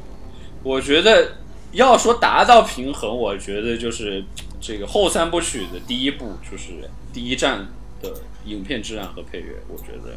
[0.63, 1.37] 我觉得
[1.73, 4.23] 要说达到平衡，我觉得就是。
[4.61, 7.67] 这个后三部曲的第一部就是第一站
[8.03, 8.13] 的
[8.45, 10.15] 影片质量和配乐，我觉得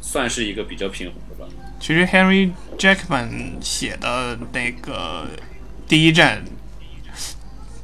[0.00, 1.48] 算是一个比较平衡的吧。
[1.78, 5.28] 其实 Henry Jackman 写的那个
[5.86, 6.44] 第一站，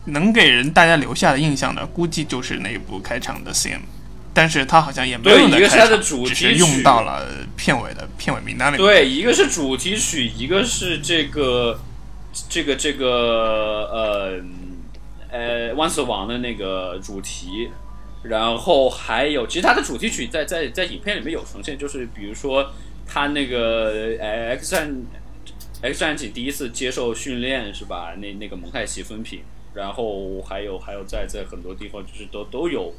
[0.07, 3.83] 能给人大家留下的印象的，估计就是那一部开场的 CM，
[4.33, 8.79] 但是他好像也没有一个是它的主题曲，用到了片尾的片尾名单里。
[8.79, 11.79] 对，一个是主题曲，一个是这个
[12.49, 13.07] 这个这个
[13.93, 14.45] 呃。
[15.35, 17.69] 呃，万磁王的那个主题，
[18.23, 22.71] 然后还有，其实它的主题曲在在在影片里面有呈现，就是比如说
[23.05, 25.03] 他那个呃 X 战
[25.83, 28.15] X 战警第一次接受训练是吧？
[28.19, 29.41] 那那个蒙太奇分屏，
[29.75, 32.95] 然后还有还有在在很多地方就是都都有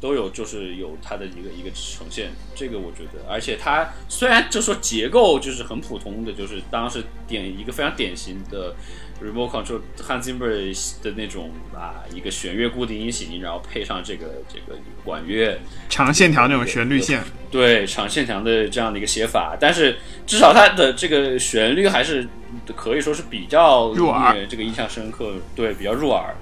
[0.00, 8.76] 都有就是有它的一个一个呈现，这个我觉得，而且它虽然就说结构就是很普通的，就是当时典一个非常典型的
[9.22, 22.26] remote control Hans Zimmer 的那种啊一个弦乐固定音型，然后配上这个这个管乐长线条那种旋律线，对长线条的这样的一个写法，但是至少它的这个旋律还是
[22.74, 26.34] 可以说是比较入耳这个印象深刻，对，比较入耳。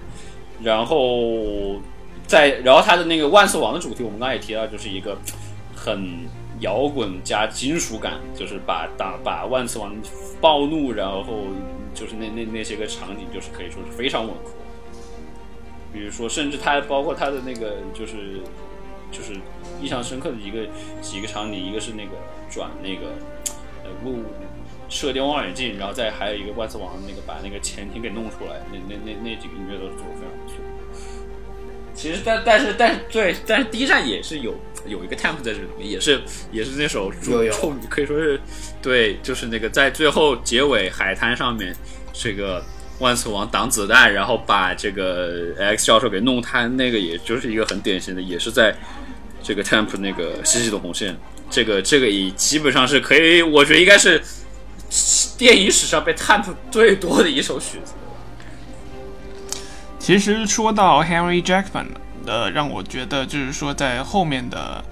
[0.63, 1.81] 然后
[2.27, 5.17] 在然后它的那个万磁王的主题，我们刚才也提到，就是一个
[5.75, 6.27] 很
[6.61, 9.95] 摇滚加金属感，就是把打把万磁王
[10.41, 11.45] 暴怒，然后
[11.95, 14.53] 就是那那那些个场景，就是可以说是非常吻合。
[15.93, 18.41] 比如说，甚至它包括它的那个就是
[19.11, 19.33] 就是
[19.81, 20.67] 印象深刻的一个
[21.01, 22.13] 几个场景，一个是那个
[22.51, 23.13] 转那个
[23.85, 24.23] 呃物
[24.89, 30.57] 射电望远镜，然后再还有一个万磁王那个把那个潜艇给弄出来，那那那那几个音乐都做的非常不错。
[31.95, 34.55] 其实但但是但是对，但是第一站也是有
[34.89, 36.21] 有一个 temp 在这里面，也是
[36.51, 38.41] 也是那首有有臭女，可以说是
[38.81, 41.75] 对，就是那个在最后结尾海滩上面，
[42.13, 42.65] 这个
[42.99, 48.75] 万磁王挡子弹，然后把这个 X 教授给弄瘫，那个也就是一个很典型的，也是在
[49.43, 51.17] 这个 temp 那个西西的红线，
[51.51, 54.23] 这个这个也基本上是可以，我觉得应该是
[55.37, 57.93] 电影史上被 temp 最多的一首曲子。
[59.99, 61.89] 其实说到 Henry Jackman
[62.29, 64.85] 的，让我觉得就是说在后面的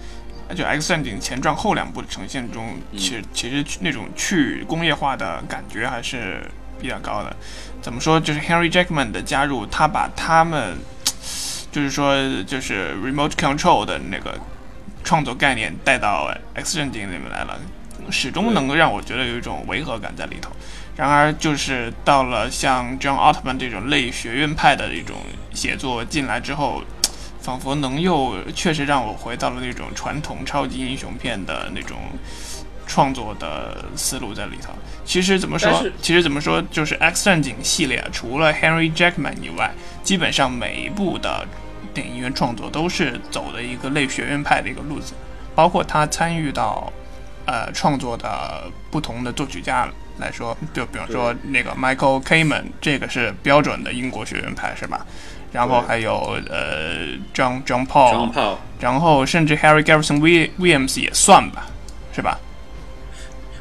[0.55, 6.41] 就 X 战警前传后两部的呈现中，其实其实那种去工业化的感觉还是
[6.81, 7.37] 比较高的。
[7.83, 8.19] 怎么说？
[8.19, 10.79] 就是 Henry Jackman 的加入，他把他们
[11.71, 14.39] 就是说就是 remote control 的那个
[15.05, 17.61] 创作概念带到 X 战警里面来了，
[18.11, 20.51] 始终能够让我觉得有一种违和感在里头。
[20.97, 25.15] 然而，就是到了像 John Altman 这种类学院派的一种
[25.53, 26.83] 写作进来之后，
[27.47, 31.97] 仿佛能又确实让我回到了那种传统超级英雄片的那种
[32.89, 34.73] 创作的思路在里头。
[35.05, 35.89] 其实怎么说？
[36.03, 36.61] 其实怎么说？
[36.73, 39.71] 就是 X 战警系列，除了 Henry Jackman 以外，
[40.03, 41.47] 基本上每一部的
[41.95, 45.15] 电影音乐创作都是走的一个类学院派的一个路子，
[45.55, 46.93] 包括他参与到
[47.45, 55.07] 呃创作的不同的作曲家来说，就比方说那个 Michael Kamen，这个是标准的英国学院派是吧？
[55.57, 61.67] 然后还有呃 John John Paul，然后甚至 Harry Garrison Wi- Williams 也算吧，
[62.15, 62.39] 是吧？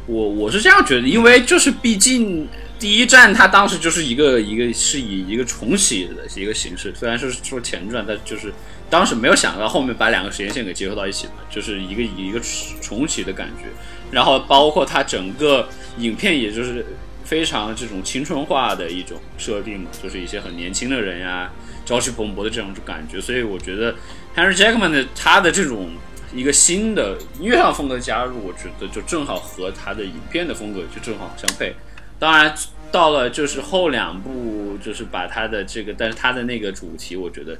[0.06, 8.54] 我我是这样觉得，因为就是毕竟第一站他当时就是一个一个是以一个重启的一个形式，虽然是说前传，但就是
[8.90, 12.42] 当时没有想到后面把两个时间线给结合到一起嘛，就是一个以一个
[12.82, 13.68] 重启的感觉，
[14.12, 16.86] 然后包括它整个影片也就是
[17.24, 21.50] 非常这种青春化的一种设定嘛，就是一些很年轻的人呀，
[21.86, 23.96] 朝气蓬勃的这种感觉，所以我觉得
[24.36, 25.92] Henry Jackman 的他的这种
[26.34, 31.74] 一个新的音乐上风格加入，我觉得就正好和他的影片的风格就正好相配。
[32.18, 32.54] 当然，
[32.92, 37.58] 到了就是后两部，就是把他的这个，但是他的那个主题，我觉得，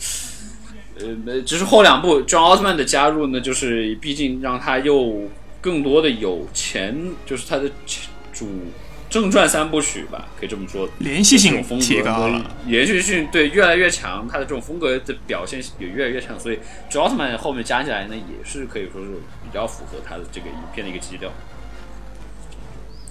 [1.00, 5.30] 呃，就是后两部 John Altman 的加入呢，就是毕竟让他又
[5.62, 7.70] 更多的有钱，就是他的
[8.34, 8.48] 主
[9.10, 19.12] 正传三部曲吧，可以这么说，连续性这种风格提高了连续性对越来越强，他的这种风格的表现也越来越强，所以 John Altman 后面加起来呢，也是可以说是
[19.44, 21.32] 比较符合他的这个影片的一个基调。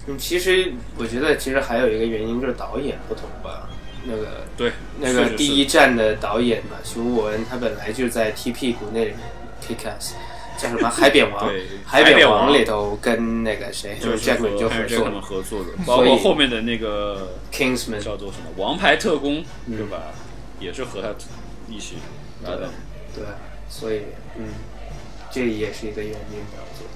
[0.07, 3.67] 嗯，其实我觉得其实还有一个原因就是导演不同吧。
[4.07, 9.13] 那个对，那个第一站的导演嘛，熊武恩，他本来就在 TP 国内里
[9.59, 10.11] Kick Ass，
[10.57, 19.37] 叫什么海扁王对，海海扁王王里头跟那个谁就是 Jackman 就合 Henry 作 Jackman 了合作的，包括后面的那个，Kingsman 叫做什么《王牌特工》，
[19.67, 19.97] 嗯对吧？
[20.59, 21.09] 也是和他
[21.69, 21.97] 一起
[22.43, 22.69] 搭档。
[23.13, 23.23] 对，
[23.69, 24.03] 所以
[24.37, 24.45] 嗯，
[25.29, 26.89] 这也是一个原因吧，我觉得。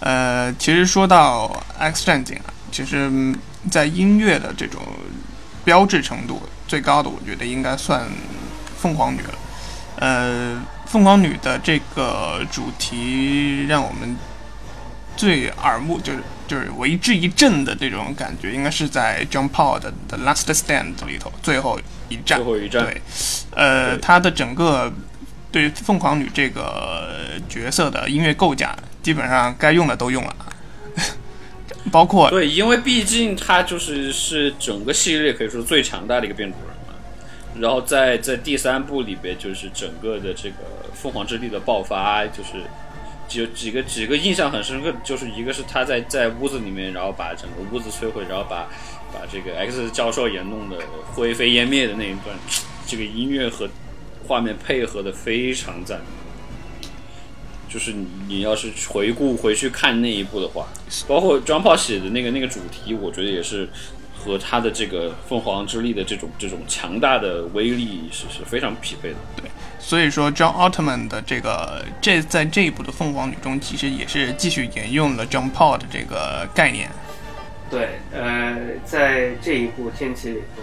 [0.00, 3.36] 呃，其实说到 X 战警啊，其实嗯
[3.70, 4.80] 在音乐的这种
[5.64, 8.08] 标志程度最高的，我觉得应该算
[8.76, 9.34] 凤凰女了。
[10.00, 14.16] 呃，凤凰女的这个主题让我们
[15.16, 21.78] 最耳目就是就是为之一振的这种感觉，应该是在 John Paul 的《The Last Stand》里头最后
[22.08, 22.38] 一战。
[22.38, 23.02] 最后一战对，
[23.54, 24.90] 呃，对他的整个
[25.52, 27.18] 对凤凰女这个
[27.48, 30.36] 角色的音乐构架，基本上该用的都用了，
[31.92, 36.58] 包括对，因为毕竟它就是是整个系列可以说最强大的一个变种。
[37.56, 40.56] 然后在在第三部里边，就是整个的这个
[40.94, 42.62] 凤凰之力的爆发，就是
[43.38, 48.68] 有几个几个印象很深刻，就是一个是他在在屋子里面，然后把整个屋子摧毁，然后把
[49.12, 50.76] 把这个 X 教授也弄得
[51.14, 52.36] 灰飞烟灭的那一段，
[52.86, 53.68] 这个音乐和
[54.26, 56.00] 画面配合的非常赞。
[57.68, 60.66] 就是你你要是回顾回去看那一部的话，
[61.06, 63.68] 包括张炮写的那个那个主题，我觉得也是
[64.24, 69.16] 和他的这个凤凰之力的这种这种强大的威力是是非常匹配的。
[69.36, 76.90] 对，所以说 John Altman 的这个这在这一部的凤凰女中，其实也是继续沿用了 John Paul 的这个概念。
[77.70, 80.62] 对，呃，在这一部《天启》里头，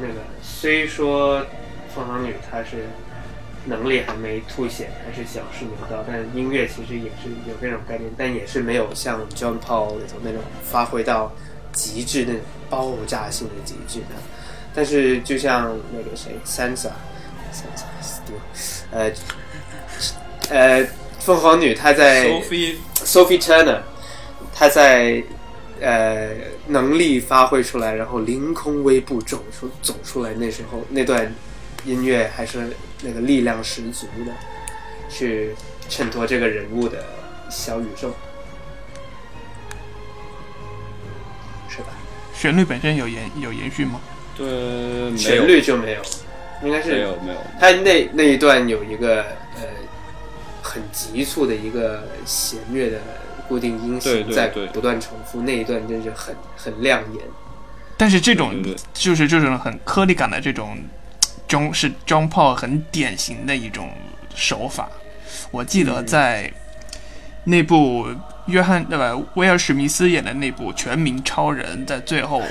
[0.00, 1.44] 那个虽说
[1.94, 2.88] 凤凰女她是
[3.64, 11.32] 能力还没凸显，还是小试牛刀，但音乐其实也是有这种概念，但也是没有像 John Paul 里头那种发挥到
[11.72, 14.16] 极致那种爆炸性的极致的。
[14.74, 16.92] 但是就像那个谁，Sansa，Sansa，
[18.92, 19.10] 呃，
[20.50, 20.86] 呃，
[21.18, 23.80] 凤凰女她在 Sophie Sophie Turner，
[24.54, 25.22] 她在
[25.80, 26.30] 呃
[26.68, 31.34] 能力发挥出来，然后凌空微步走出走出来，那时候那段
[31.84, 32.70] 音乐还是
[33.02, 34.32] 那个力量十足的，
[35.10, 35.54] 去
[35.88, 37.04] 衬托这个人物的
[37.50, 38.14] 小宇宙，
[42.38, 44.00] 旋律本身有延有延续吗？
[44.36, 46.02] 对，旋律就没有，
[46.62, 49.22] 应该是没是有没有，他那那一段有一个
[49.56, 49.62] 呃
[50.62, 52.98] 很急促的一个弦乐的
[53.48, 57.24] 固定音型在不断重复，那一段真是很很亮眼。
[57.96, 60.78] 但是这种对对对就是这种很颗粒感的这种
[61.48, 63.90] 中是 John Paul 很典型的一种
[64.36, 64.88] 手法。
[65.50, 66.52] 我记得在
[67.42, 68.06] 那部
[68.48, 72.42] 约翰对吧威尔史密斯演的那部《全民超人》在最后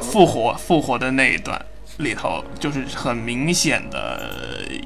[0.00, 1.60] 复活复活的那一段
[1.96, 4.30] 里头，就是很明显的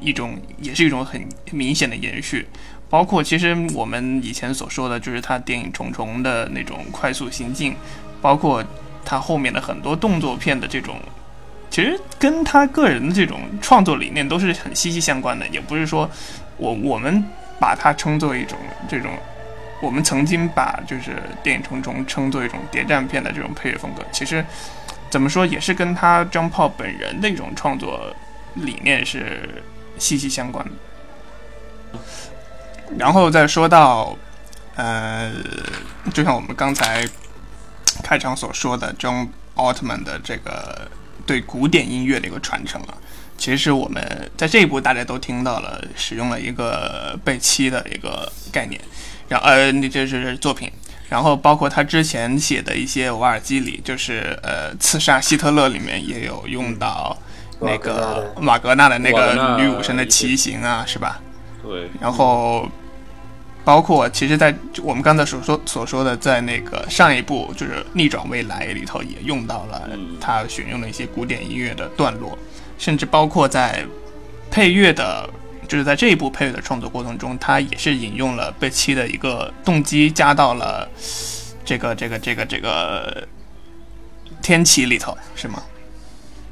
[0.01, 2.47] 一种，也是一种很明显的延续。
[2.89, 7.75] 包括其实我们以前所说的，就是他电影《重重》的那种快速行进，
[8.21, 8.63] 包括
[9.05, 10.97] 他后面的很多动作片的这种，
[11.71, 15.47] 其实跟他个人的这种创作理念都是很息息相关的。
[15.49, 16.09] 也不是说
[16.57, 17.25] 我我们
[17.59, 18.59] 把它称作一种
[18.89, 19.11] 这种，
[19.83, 24.45] 我们曾经把就是电影《重重》称作一种谍战片的这种配乐风格，其实
[25.11, 28.15] 怎么说也是跟他张炮本人的一种创作
[28.55, 29.63] 理念是
[29.99, 31.99] 息息相关的。
[32.97, 34.17] 然后再说到，
[34.77, 35.33] 呃，
[36.15, 37.05] 就像我们刚才
[38.05, 40.89] 开场所说的，John Altman 的这个
[41.27, 42.95] 对古典音乐的一个传承啊，
[43.37, 48.81] 其实我们在这一部大家都听到了，使用了一个贝七的一个概念，
[49.33, 50.71] 然后呃，那这是作品。
[51.09, 57.17] 然后包括他之前写的一些瓦尔基里，就是呃，刺杀希特勒里面也有用到
[57.61, 61.21] 那个瓦格纳的那个女武神的骑行啊，是吧？
[61.63, 62.67] 对，然后
[63.63, 72.39] 包括其实，在我们刚才所说所说的，在那个上一部就是《逆转未来》里头也用到了嗯他选用的一些古典音乐的段落，
[72.79, 73.85] 甚至包括在
[74.51, 75.29] 配乐的，
[75.73, 80.87] 就是在这一部配乐的创作过程中，他也是引用了贝七的一个动机，加到了
[81.65, 83.27] 这个这个这个这个
[84.43, 85.63] 天启里头，是吗？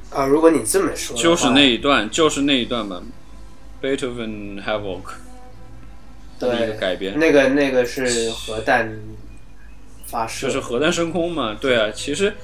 [0.09, 3.03] 啊，如果你这么说，就是那一段，就是那一段嘛
[3.83, 5.03] ，Beethoven Havoc
[6.39, 8.99] 的一个对改编，那个那个是核弹
[10.07, 11.55] 发射，就是核弹升空嘛。
[11.61, 12.35] 对啊，其实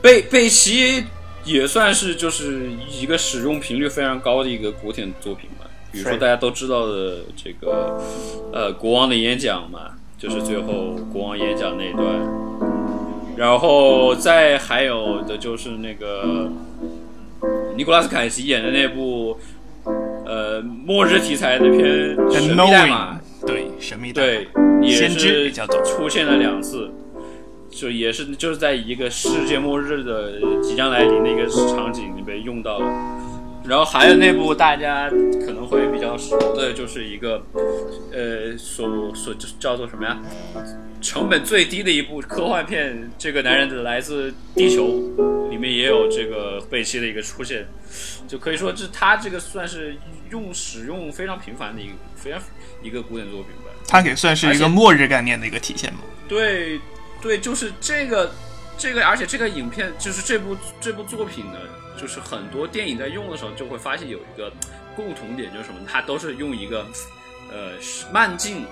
[0.00, 1.06] 贝贝奇
[1.42, 5.66] 也算是就是一个使用频率非常高的一个古典作品嘛。
[5.92, 8.00] 比如说大家都知道的这个
[8.52, 12.06] 呃国王的演讲嘛，就是最后国王演讲那一段，
[13.36, 16.50] 然后再还有的就是那个
[17.76, 19.38] 尼古拉斯凯奇演的那部
[20.24, 23.14] 呃末日题材的片《神秘代码》。
[23.46, 24.60] 对，神秘代码。
[24.80, 25.50] 对，也是
[25.82, 26.90] 出现了两次，
[27.70, 30.32] 就也是就是在一个世界末日的
[30.62, 32.86] 即将来临的一个场景里被用到了。
[33.64, 37.42] 然后还有那部大家可能会比较熟的，就是一个
[38.12, 40.18] 呃所所叫做什么呀？
[41.00, 44.84] 成本最低的一部科幻片，《这个男人的来自地球》
[45.48, 47.66] 里面也有这个贝奇的一个出现，
[48.28, 49.96] 就可以说这他这个算是
[50.30, 52.40] 用使用非常频繁的一个非常
[52.82, 53.70] 一个古典作品吧。
[53.86, 56.00] 它给算是一个末日概念的一个体现嘛。
[56.28, 56.78] 对，
[57.22, 58.30] 对，就是这个，
[58.76, 61.58] 这个，而且这个影片就是这部这部作品呢，
[62.00, 64.50] 就是很多电影在用的时候就会发现有一个
[64.96, 65.80] 共同点，就是什么？
[65.86, 66.86] 它都是用一个
[67.52, 67.72] 呃
[68.10, 68.64] 慢镜，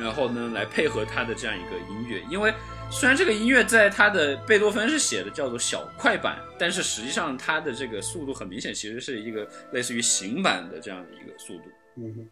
[0.00, 2.20] 然后呢来配合它的这样一个音乐。
[2.28, 2.52] 因为
[2.90, 11.64] 虽然这个音乐在它的贝多芬是写的叫做小快板，但是实际上它的这个速度很明显其实是一个类似于行板的这样的一个速度。
[11.96, 12.28] 嗯哼，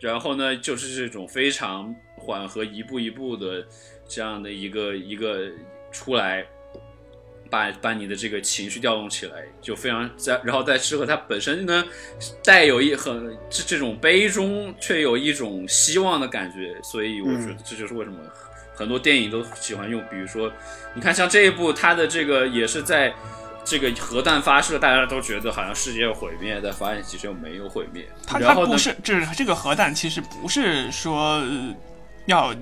[0.00, 3.66] 然后呢，就是这种非常缓和、一步一步的
[4.08, 5.50] 这样的一个一个
[5.90, 6.46] 出来，
[7.50, 11.84] 把把你的这个情绪调动起来，就非常在，然后再适合它本身呢，
[12.44, 18.18] 带有一很这这种悲中却有一种希望的感觉，所以我觉得这就是为什么
[18.74, 20.50] 很多电影都喜欢用，比如说，
[20.94, 23.14] 你看像这一部，它的这个也是在
[23.64, 28.04] 这个核弹发射，大家都觉得好像世界要毁灭，但发现其实又没有毁灭。
[28.26, 31.74] 它它不是，这这个核弹其实不是说呃
[32.26, 32.54] 要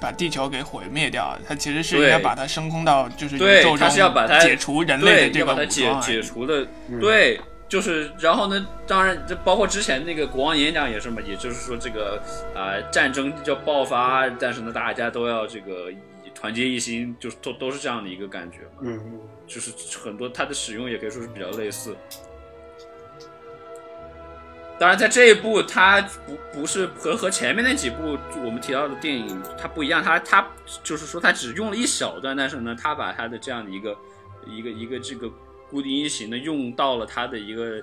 [0.00, 6.00] 把地球给毁灭掉，它其实是应对该把它升空到就是宇对宙中它是要把它解除人类对，的这个武要把它解装。
[6.00, 6.66] 解除的，
[7.00, 12.20] 对，就是然后呢，当然这包括之前那个国王演讲也是嘛，也就是说这个
[12.54, 15.92] 啊、战争就爆发，但是呢大家都要这个
[16.34, 19.70] 团结一心，就是都都是这样的一个感觉嘛，嗯嗯就是
[20.02, 21.94] 很多它的使用也可以说是比较类似。
[24.80, 30.48] 当然，在这一部，它不不是和和前面那几部我们提到的电影它不一样，它它
[30.82, 33.94] 就是说它只用了一小段，但是呢，它把它的这样的一个
[34.46, 35.30] 一个一个这个
[35.68, 37.78] 固定音型呢用到了它的一个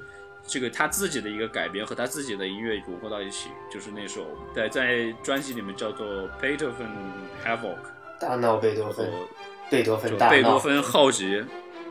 [0.48, 4.26] 这个他自己的一个改编和他自己的音乐融合到一起，就是那首
[4.56, 6.08] 在在专辑里面叫做
[6.42, 6.90] 《Beethoven
[7.46, 7.60] Havoc》，
[8.20, 9.08] 大闹贝多芬，
[9.70, 11.46] 贝多芬大闹，贝多芬浩劫，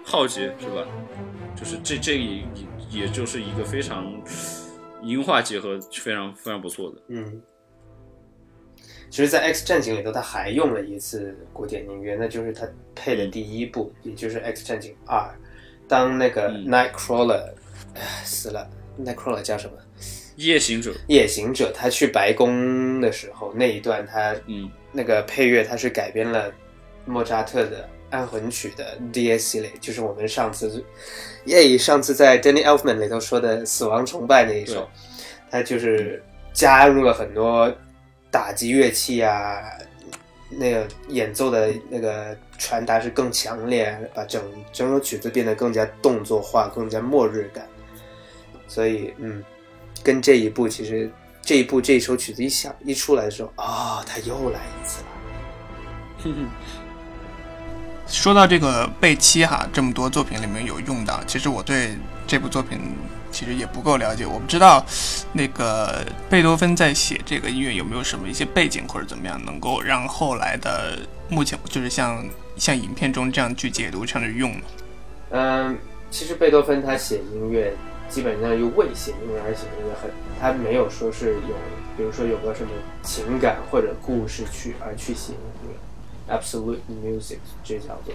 [0.05, 0.85] 浩劫是吧？
[1.55, 2.43] 就是这这也
[2.91, 4.13] 也也就是一个非常
[5.07, 7.03] 音画结合非常非常不错的。
[7.09, 7.41] 嗯。
[9.09, 15.19] 其实，在《X 战警》里头，他还用了一次古典音乐，那就是他配的第一部，也就是《X 战警二》。
[15.89, 17.53] 当那个嗯 Nightcrawler，
[17.95, 19.79] 哎、死了，Nightcrawler 叫什么？
[20.35, 26.53] 夜行者，夜行者，他去白宫的时候那一段，他嗯那个配乐，他是改编了
[27.07, 30.85] 莫扎特的安魂曲的 Dies Irae，就是我们上次
[31.47, 34.89] 耶上次在 Danny Elfman 里头说的《死亡崇拜》那一首，
[35.51, 36.23] 他就是
[36.53, 37.73] 加入了很多
[38.31, 39.63] 打击乐器啊，
[40.51, 44.43] 那个演奏的那个传达是更强烈，把整
[44.73, 47.67] 整首曲子变得更加动作化，更加末日感。
[48.69, 49.45] 所以，嗯，
[50.03, 55.09] 跟这一部其实这一部这一首曲子一响一出来的时候，啊、他又来一次了。
[58.07, 61.97] 说到这个贝七哈，这么多作品里面有用到，其实我对
[62.27, 62.81] 这部作品
[63.31, 64.25] 其实也不够了解。
[64.25, 64.85] 我不知道
[65.33, 70.99] 那个贝多芬在写这个音乐有没有什么一些背景或者怎么样，能够让后来的
[71.29, 72.25] 目前就是像
[72.57, 74.55] 像影片中这样去解读、这样去用？
[75.31, 75.77] 嗯，
[76.11, 77.75] 其实贝多芬他写音乐
[78.09, 81.57] 基本上又为写音乐而写音乐很，他没有说是有，
[81.97, 82.71] 比如说有个什么
[83.03, 85.39] 情感或者故事去而去写音
[85.69, 85.75] 乐
[86.29, 88.15] ，absolute music 这叫做，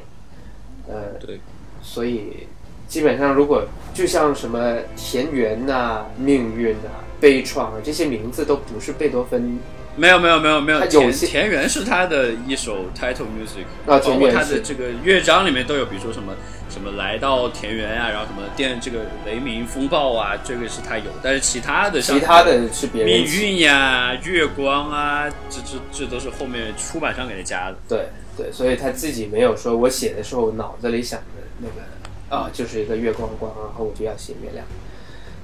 [0.88, 1.40] 呃，对，
[1.82, 2.48] 所以
[2.88, 6.90] 基本上如果就像什么田园呐、命运呐、
[7.20, 9.60] 悲怆啊这些名字都不是贝多芬
[9.96, 16.34] 没有没有没有没有，田田园是他的一首 title music，啊包括他的这个乐章里面都有，比如说什么
[16.70, 27.76] 什么来到田园啊，然后什么电这个雷鸣风暴啊，这个是他有，但是其他的像其他的是别人命运呀、月光啊，这这这都是后面出版商给他加的。
[27.90, 28.06] 对
[28.38, 34.66] 对，所以他自己没有说我写的时候脑子里想的那个啊，就是一个月光光，然后我就要写月亮，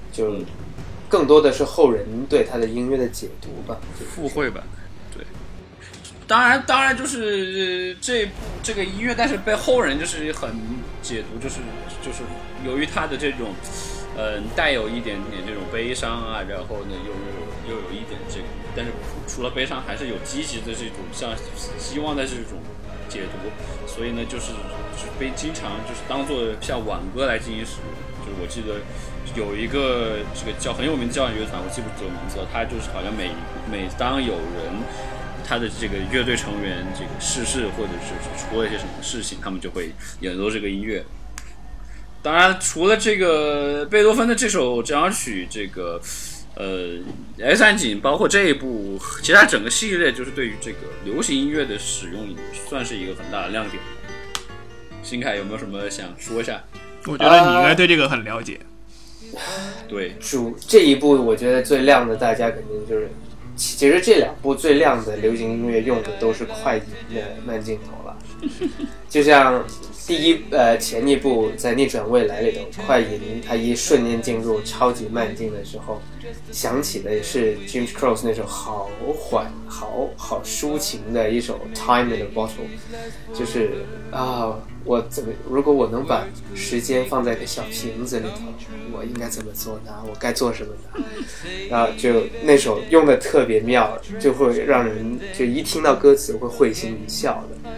[0.09, 0.45] 就嗯
[1.09, 3.77] 更多的是后人对他的音乐的解读吧。
[3.99, 4.63] 就附会吧，
[5.13, 5.25] 对。
[6.27, 8.31] 当然，当然就是、呃这部
[8.61, 10.49] 这个音乐，但是被后人就是很
[11.01, 11.61] 解读，就是
[12.01, 12.23] 就是
[12.65, 13.53] 由于他的这种，
[14.17, 18.45] 呃，带有一点点这种悲伤啊，然后呢又又又有一点这个，
[18.75, 18.91] 但是
[19.27, 21.33] 除了悲伤，还是有积极的这种像
[21.79, 22.59] 希望的这种
[23.07, 24.51] 解读，所以呢，就是
[24.97, 27.93] 就是被经常就是当做像挽歌来进行使用。
[28.25, 28.81] 就是我记得
[29.39, 33.31] 有一个这个叫很有名的交响乐团，我记不住名字了，他就是好像每
[33.71, 34.73] 每当有人
[35.47, 41.05] 他的这个乐队成员这个逝世或者是出了一些什么事情，他们就会演奏这个音乐。
[42.21, 46.01] 当然，除了这个贝多芬的这首交响曲，这个
[46.55, 46.65] 呃
[47.39, 52.35] 《X 战警》包括这一部，其他整个系列就是对于这个流行音乐的使用，
[52.67, 53.81] 算是一个很大的亮点。
[55.07, 56.61] 新凯有没有什么想说一下？
[57.05, 58.59] 我觉得你应该对这个很了解。
[59.87, 63.09] 对，主这一部我觉得最亮的，大家肯定就是，
[63.55, 68.17] 其其实这两部最亮的流行音乐用的都是快银的慢镜头了，
[69.07, 69.63] 就像
[70.07, 76.01] 第一呃前一部在《逆转未来》里头，快银他一瞬间进入超级慢镜的时候，
[76.49, 82.69] 响起的是 James Cross 那首好缓、好好抒情的一首《Time in a Bottle》，
[83.37, 88.45] 就是啊，我怎么如果我能把时间放在一个小瓶子里头，
[88.93, 89.91] 我应该怎么做呢？
[90.09, 91.03] 我该做什么呢？
[91.69, 97.69] 然后就那首用的特别妙，就会让人就一听到歌词会会心一笑的。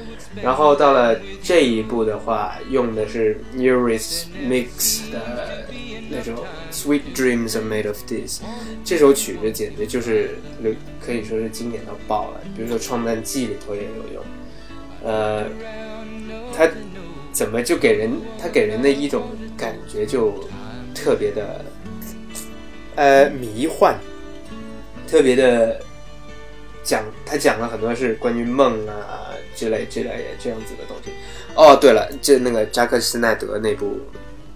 [0.41, 5.65] 然后到了这一步的话，用的是 Neurist Mix 的
[6.09, 6.35] 那种
[6.71, 8.41] Sweet Dreams Are Made of This，
[8.83, 10.37] 这首曲子简直就是
[10.99, 12.41] 可以说是经典到爆了。
[12.55, 14.23] 比如说《创办记》里头也有用，
[15.03, 15.45] 呃，
[16.55, 16.67] 它
[17.31, 18.11] 怎么就给人
[18.41, 19.27] 它给人的一种
[19.57, 20.33] 感觉就
[20.95, 21.65] 特别的
[22.95, 23.95] 呃迷幻，
[25.07, 25.79] 特别的
[26.89, 29.27] 讲他讲了很多是关于梦啊。
[29.55, 31.11] 之类之类的这样子的东西。
[31.53, 33.99] 哦，对了，就那个扎克施奈德那部，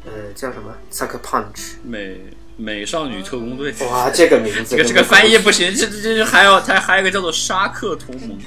[0.05, 2.17] 呃，叫什么《Sucker Punch》美
[2.55, 3.73] 美少女特工队。
[3.81, 8.37] 哇，这个名字， 这个这个翻译不行，这这这还有它还有一个叫做沙克同盟。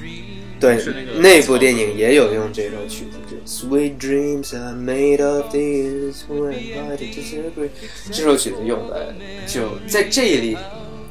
[0.58, 0.82] 对，
[1.16, 7.68] 那部电影也有用这首曲子，就 Sweet dreams are made of celebrate。
[8.10, 9.14] 这首曲子用的
[9.46, 10.56] 就在这里，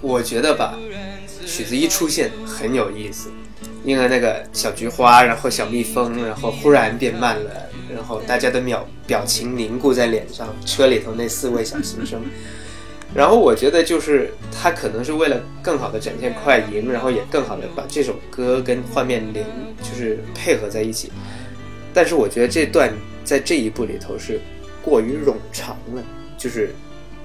[0.02, 0.80] 我觉得吧，
[1.46, 3.30] 曲子一出现很有意思。
[3.84, 10.48] 因为那个小菊花，然后小蜜蜂，然后忽然变慢了，然后大家的表表情凝固在脸上。
[10.66, 12.20] 车里头那四位小新生，
[13.14, 19.46] 然后我觉得就是他可能是为了更好的展现快银，然后也更好的把这首歌跟画面连
[19.84, 21.12] 就是配合在一起。
[21.94, 22.92] 但是我觉得这段
[23.24, 24.42] 在这一部里头是
[24.82, 26.04] 过于冗长了，
[26.40, 26.74] 就是。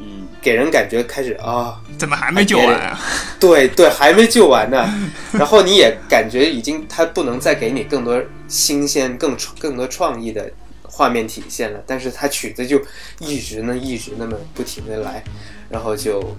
[0.01, 2.99] 嗯，给人感觉开始啊，怎么还没救完啊？
[3.39, 4.89] 对对，还没救完呢。
[5.33, 10.51] 然后你也感觉已经，他不能再给你更多新鲜、更更多创意的
[10.83, 11.81] 画面体现了。
[11.87, 12.81] 但是他曲子就
[13.19, 15.23] 一直呢，一直那么不停的来，
[15.69, 16.37] 然后就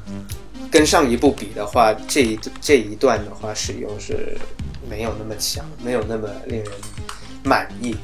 [0.71, 4.35] 跟上一部比的话，这一这一段的话使用是
[4.89, 6.71] 没有那么强，没有那么令人
[7.43, 7.95] 满意。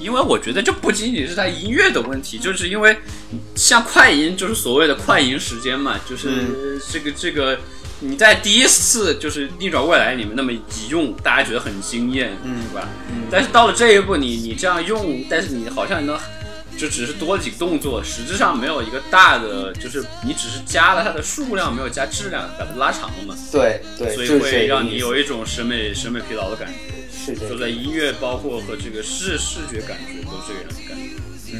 [0.00, 2.96] 因为我觉得这不仅仅是他音乐的问题，就是因为
[3.54, 7.58] 像快银，就是所谓的快银时间嘛，就是这个这个
[8.00, 12.88] 你在第一次就是逆转未来里面那么一用，大家觉得很惊艳，嗯，是吧？
[13.30, 16.18] 但是到了这一步，你你这样用，但是你好像能
[16.78, 23.36] 就只是多了几个动作，实质上没有一个大的，就是你只是加了它的数量，没有加质量，把它拉长了嘛？
[23.52, 26.89] 对对，所以会让你有一种审美审美疲劳的感觉。
[27.26, 31.10] 就在音乐，包括和这个视视觉感觉都这样感觉。
[31.52, 31.56] 嗯。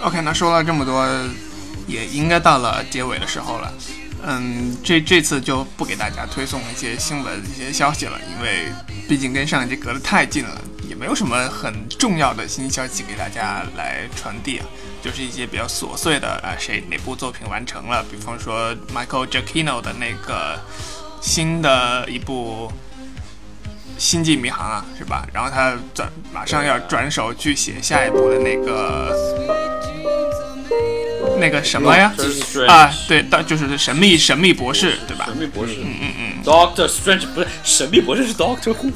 [0.00, 1.06] OK，那说了这么多，
[1.86, 3.72] 也应该到了结尾的时候了。
[4.24, 8.66] 嗯，这这次就不给大家推送一些新闻、一些消息了，因为
[9.08, 14.66] 毕竟跟上一集隔得太近了，也没有什么很重要的新消息给大家来传递啊。
[15.02, 20.60] 就是一些比较琐碎的啊，谁哪部作品完成了，比方说 Michael Giacchino 的那个。
[21.22, 22.70] 新的一部
[23.96, 25.24] 《星际迷航》啊，是吧？
[25.32, 29.16] 然后他转马上要转手去写下一部的那个
[31.38, 32.12] 那个什么呀？
[32.68, 35.24] 啊，对，到就是神秘神秘博士，对吧？
[35.26, 38.90] 神秘博士，嗯嗯嗯，Doctor Strange 不是神秘博士是 Doctor Who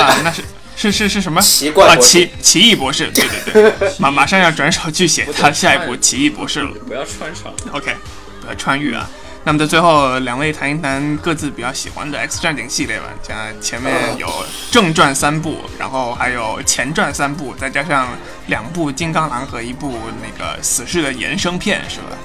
[0.00, 0.16] 啊？
[0.22, 0.42] 那是
[0.76, 1.40] 是是是什么？
[1.42, 6.70] 奇怪奇奇异博士，对对对， 马马上要转手去写他下一部奇异博士了。
[6.86, 7.92] 不要穿插，OK，
[8.40, 9.10] 不要穿越啊。
[9.44, 13.06] 那么在最后，两位谈一谈各自比较喜欢的《X 战警》系列吧。
[13.22, 14.28] 像前面有
[14.70, 18.08] 正传三部，然后还有前传三部，再加上
[18.46, 22.16] 两部《金刚狼》和一部那个《死侍》的衍生片，是吧？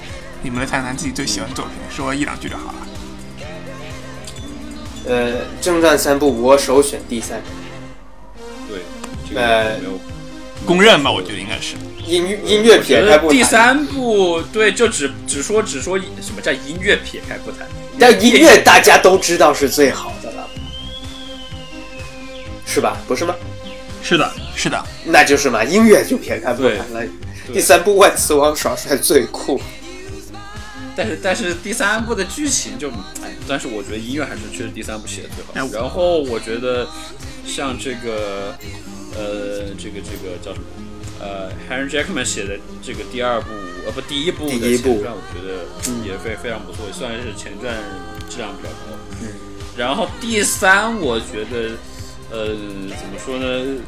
[0.43, 2.75] 你们来谈谈自己最喜欢的作品，说一两句就好了。
[5.07, 7.41] 呃，正传三部，我首选第三。
[8.67, 9.79] 对，呃，
[10.67, 11.09] 公认吧？
[11.11, 11.75] 我觉得应该是。
[12.07, 17.67] 音音乐撇开不谈，第三部对，就只只说只说什么叫音乐撇开不谈，
[17.99, 20.47] 但音乐大家都知道是最好的了，
[22.65, 22.97] 是吧？
[23.07, 23.35] 不是吗？
[24.01, 27.03] 是的，是的，那就是嘛，音乐就撇开不谈了。
[27.53, 29.59] 第三部万磁王耍帅最酷，
[30.95, 32.89] 但是但是第三部的剧情就
[33.21, 35.69] 哎，但是我觉得音乐还是确实第三部写的最好。
[35.73, 36.87] 然后我觉得
[37.45, 38.55] 像这个
[39.15, 40.65] 呃，这个这个叫什么？
[41.19, 43.47] 呃，Henry Jackman 写的这个第二部，
[43.85, 45.65] 呃不，第一部的前传，我觉得
[46.05, 47.73] 也非非常不错，算是前传
[48.29, 48.97] 质量比较高。
[49.21, 49.27] 嗯，
[49.75, 51.75] 然后第三，我觉得，
[52.29, 53.81] 呃，怎么说呢？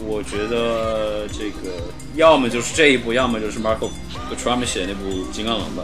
[0.00, 1.82] 我觉得这个
[2.14, 3.90] 要么就是这一部，要么就是 Marco
[4.40, 5.82] Trump 写的那部《金刚狼》吧。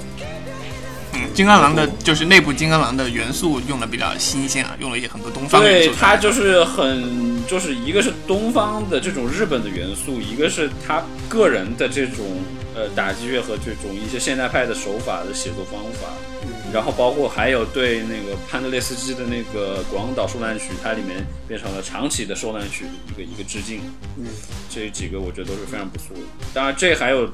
[1.32, 5.90] 金刚狼的，就是内部金刚狼的元素用的比较新鲜啊，用了一些很多东方元素。
[5.90, 12.24] 对，它就是很，就是一个是东方的这种日本的元素，一个是他个人的这种
[12.74, 16.08] 呃打击乐和这种一些现代派的手法的写作方法。
[16.74, 23.80] 然后包括还有对那个潘德列斯基的那个《广岛受难曲》，它里面变成了长崎的受难曲的一个一个致敬。
[24.18, 24.26] 嗯，
[24.68, 26.22] 这几个我觉得都是非常不错的。
[26.52, 27.28] 当然，这还有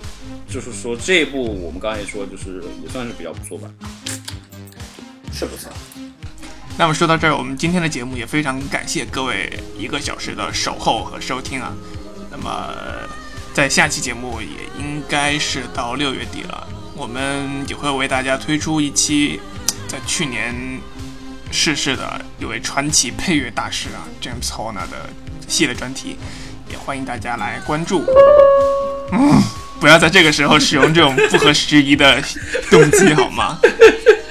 [0.46, 3.70] 就是说这一部我们刚才也说，就是也算是比较不错吧。
[5.32, 5.72] 是不错。
[6.76, 11.72] 那么说到这儿，我们今天的节目也非常感谢各位一个小时的守候和收听啊。
[12.30, 12.74] 那么
[13.54, 16.68] 在下期节目也应该是到六月底了，
[17.00, 19.40] 我们也会为大家推出一期
[19.88, 20.54] 在去年
[21.50, 25.08] 逝世的一位传奇配乐大师啊 James Horner 的
[25.48, 26.18] 系列专题，
[26.70, 28.04] 也欢迎大家来关注。
[29.12, 29.32] 嗯，
[29.80, 32.22] 不要在这个时候使用这种不合时宜的
[32.70, 33.58] 动机好吗？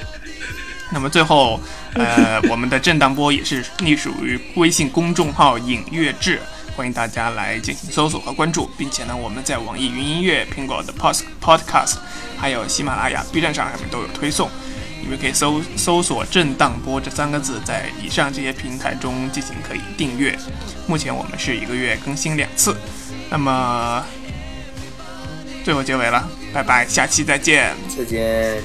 [0.94, 1.60] 那么最后，
[1.94, 6.40] 呃，我们的震荡波也是隶属于微信公众号“影乐志”，
[6.80, 11.96] 欢迎大家来进行搜索和关注，并且呢，我们在网易云音乐、苹果的 Pod Podcast，
[12.38, 14.48] 还有喜马拉雅、B 站上上面都有推送，
[15.02, 20.34] 你们可以搜搜索“震荡波”这三个字，在以上这些平台中进行可以订阅。
[20.86, 22.74] 目前我们是一个月更新两次，
[23.28, 24.02] 那么
[25.62, 27.74] 最后结尾了，拜拜，下期再见。
[27.94, 28.62] 再见。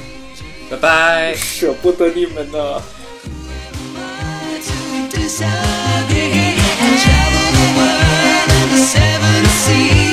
[0.72, 1.36] 拜拜。
[1.36, 2.82] 舍不得你们呢。
[4.62, 5.44] to do so.
[8.76, 10.05] seven seas.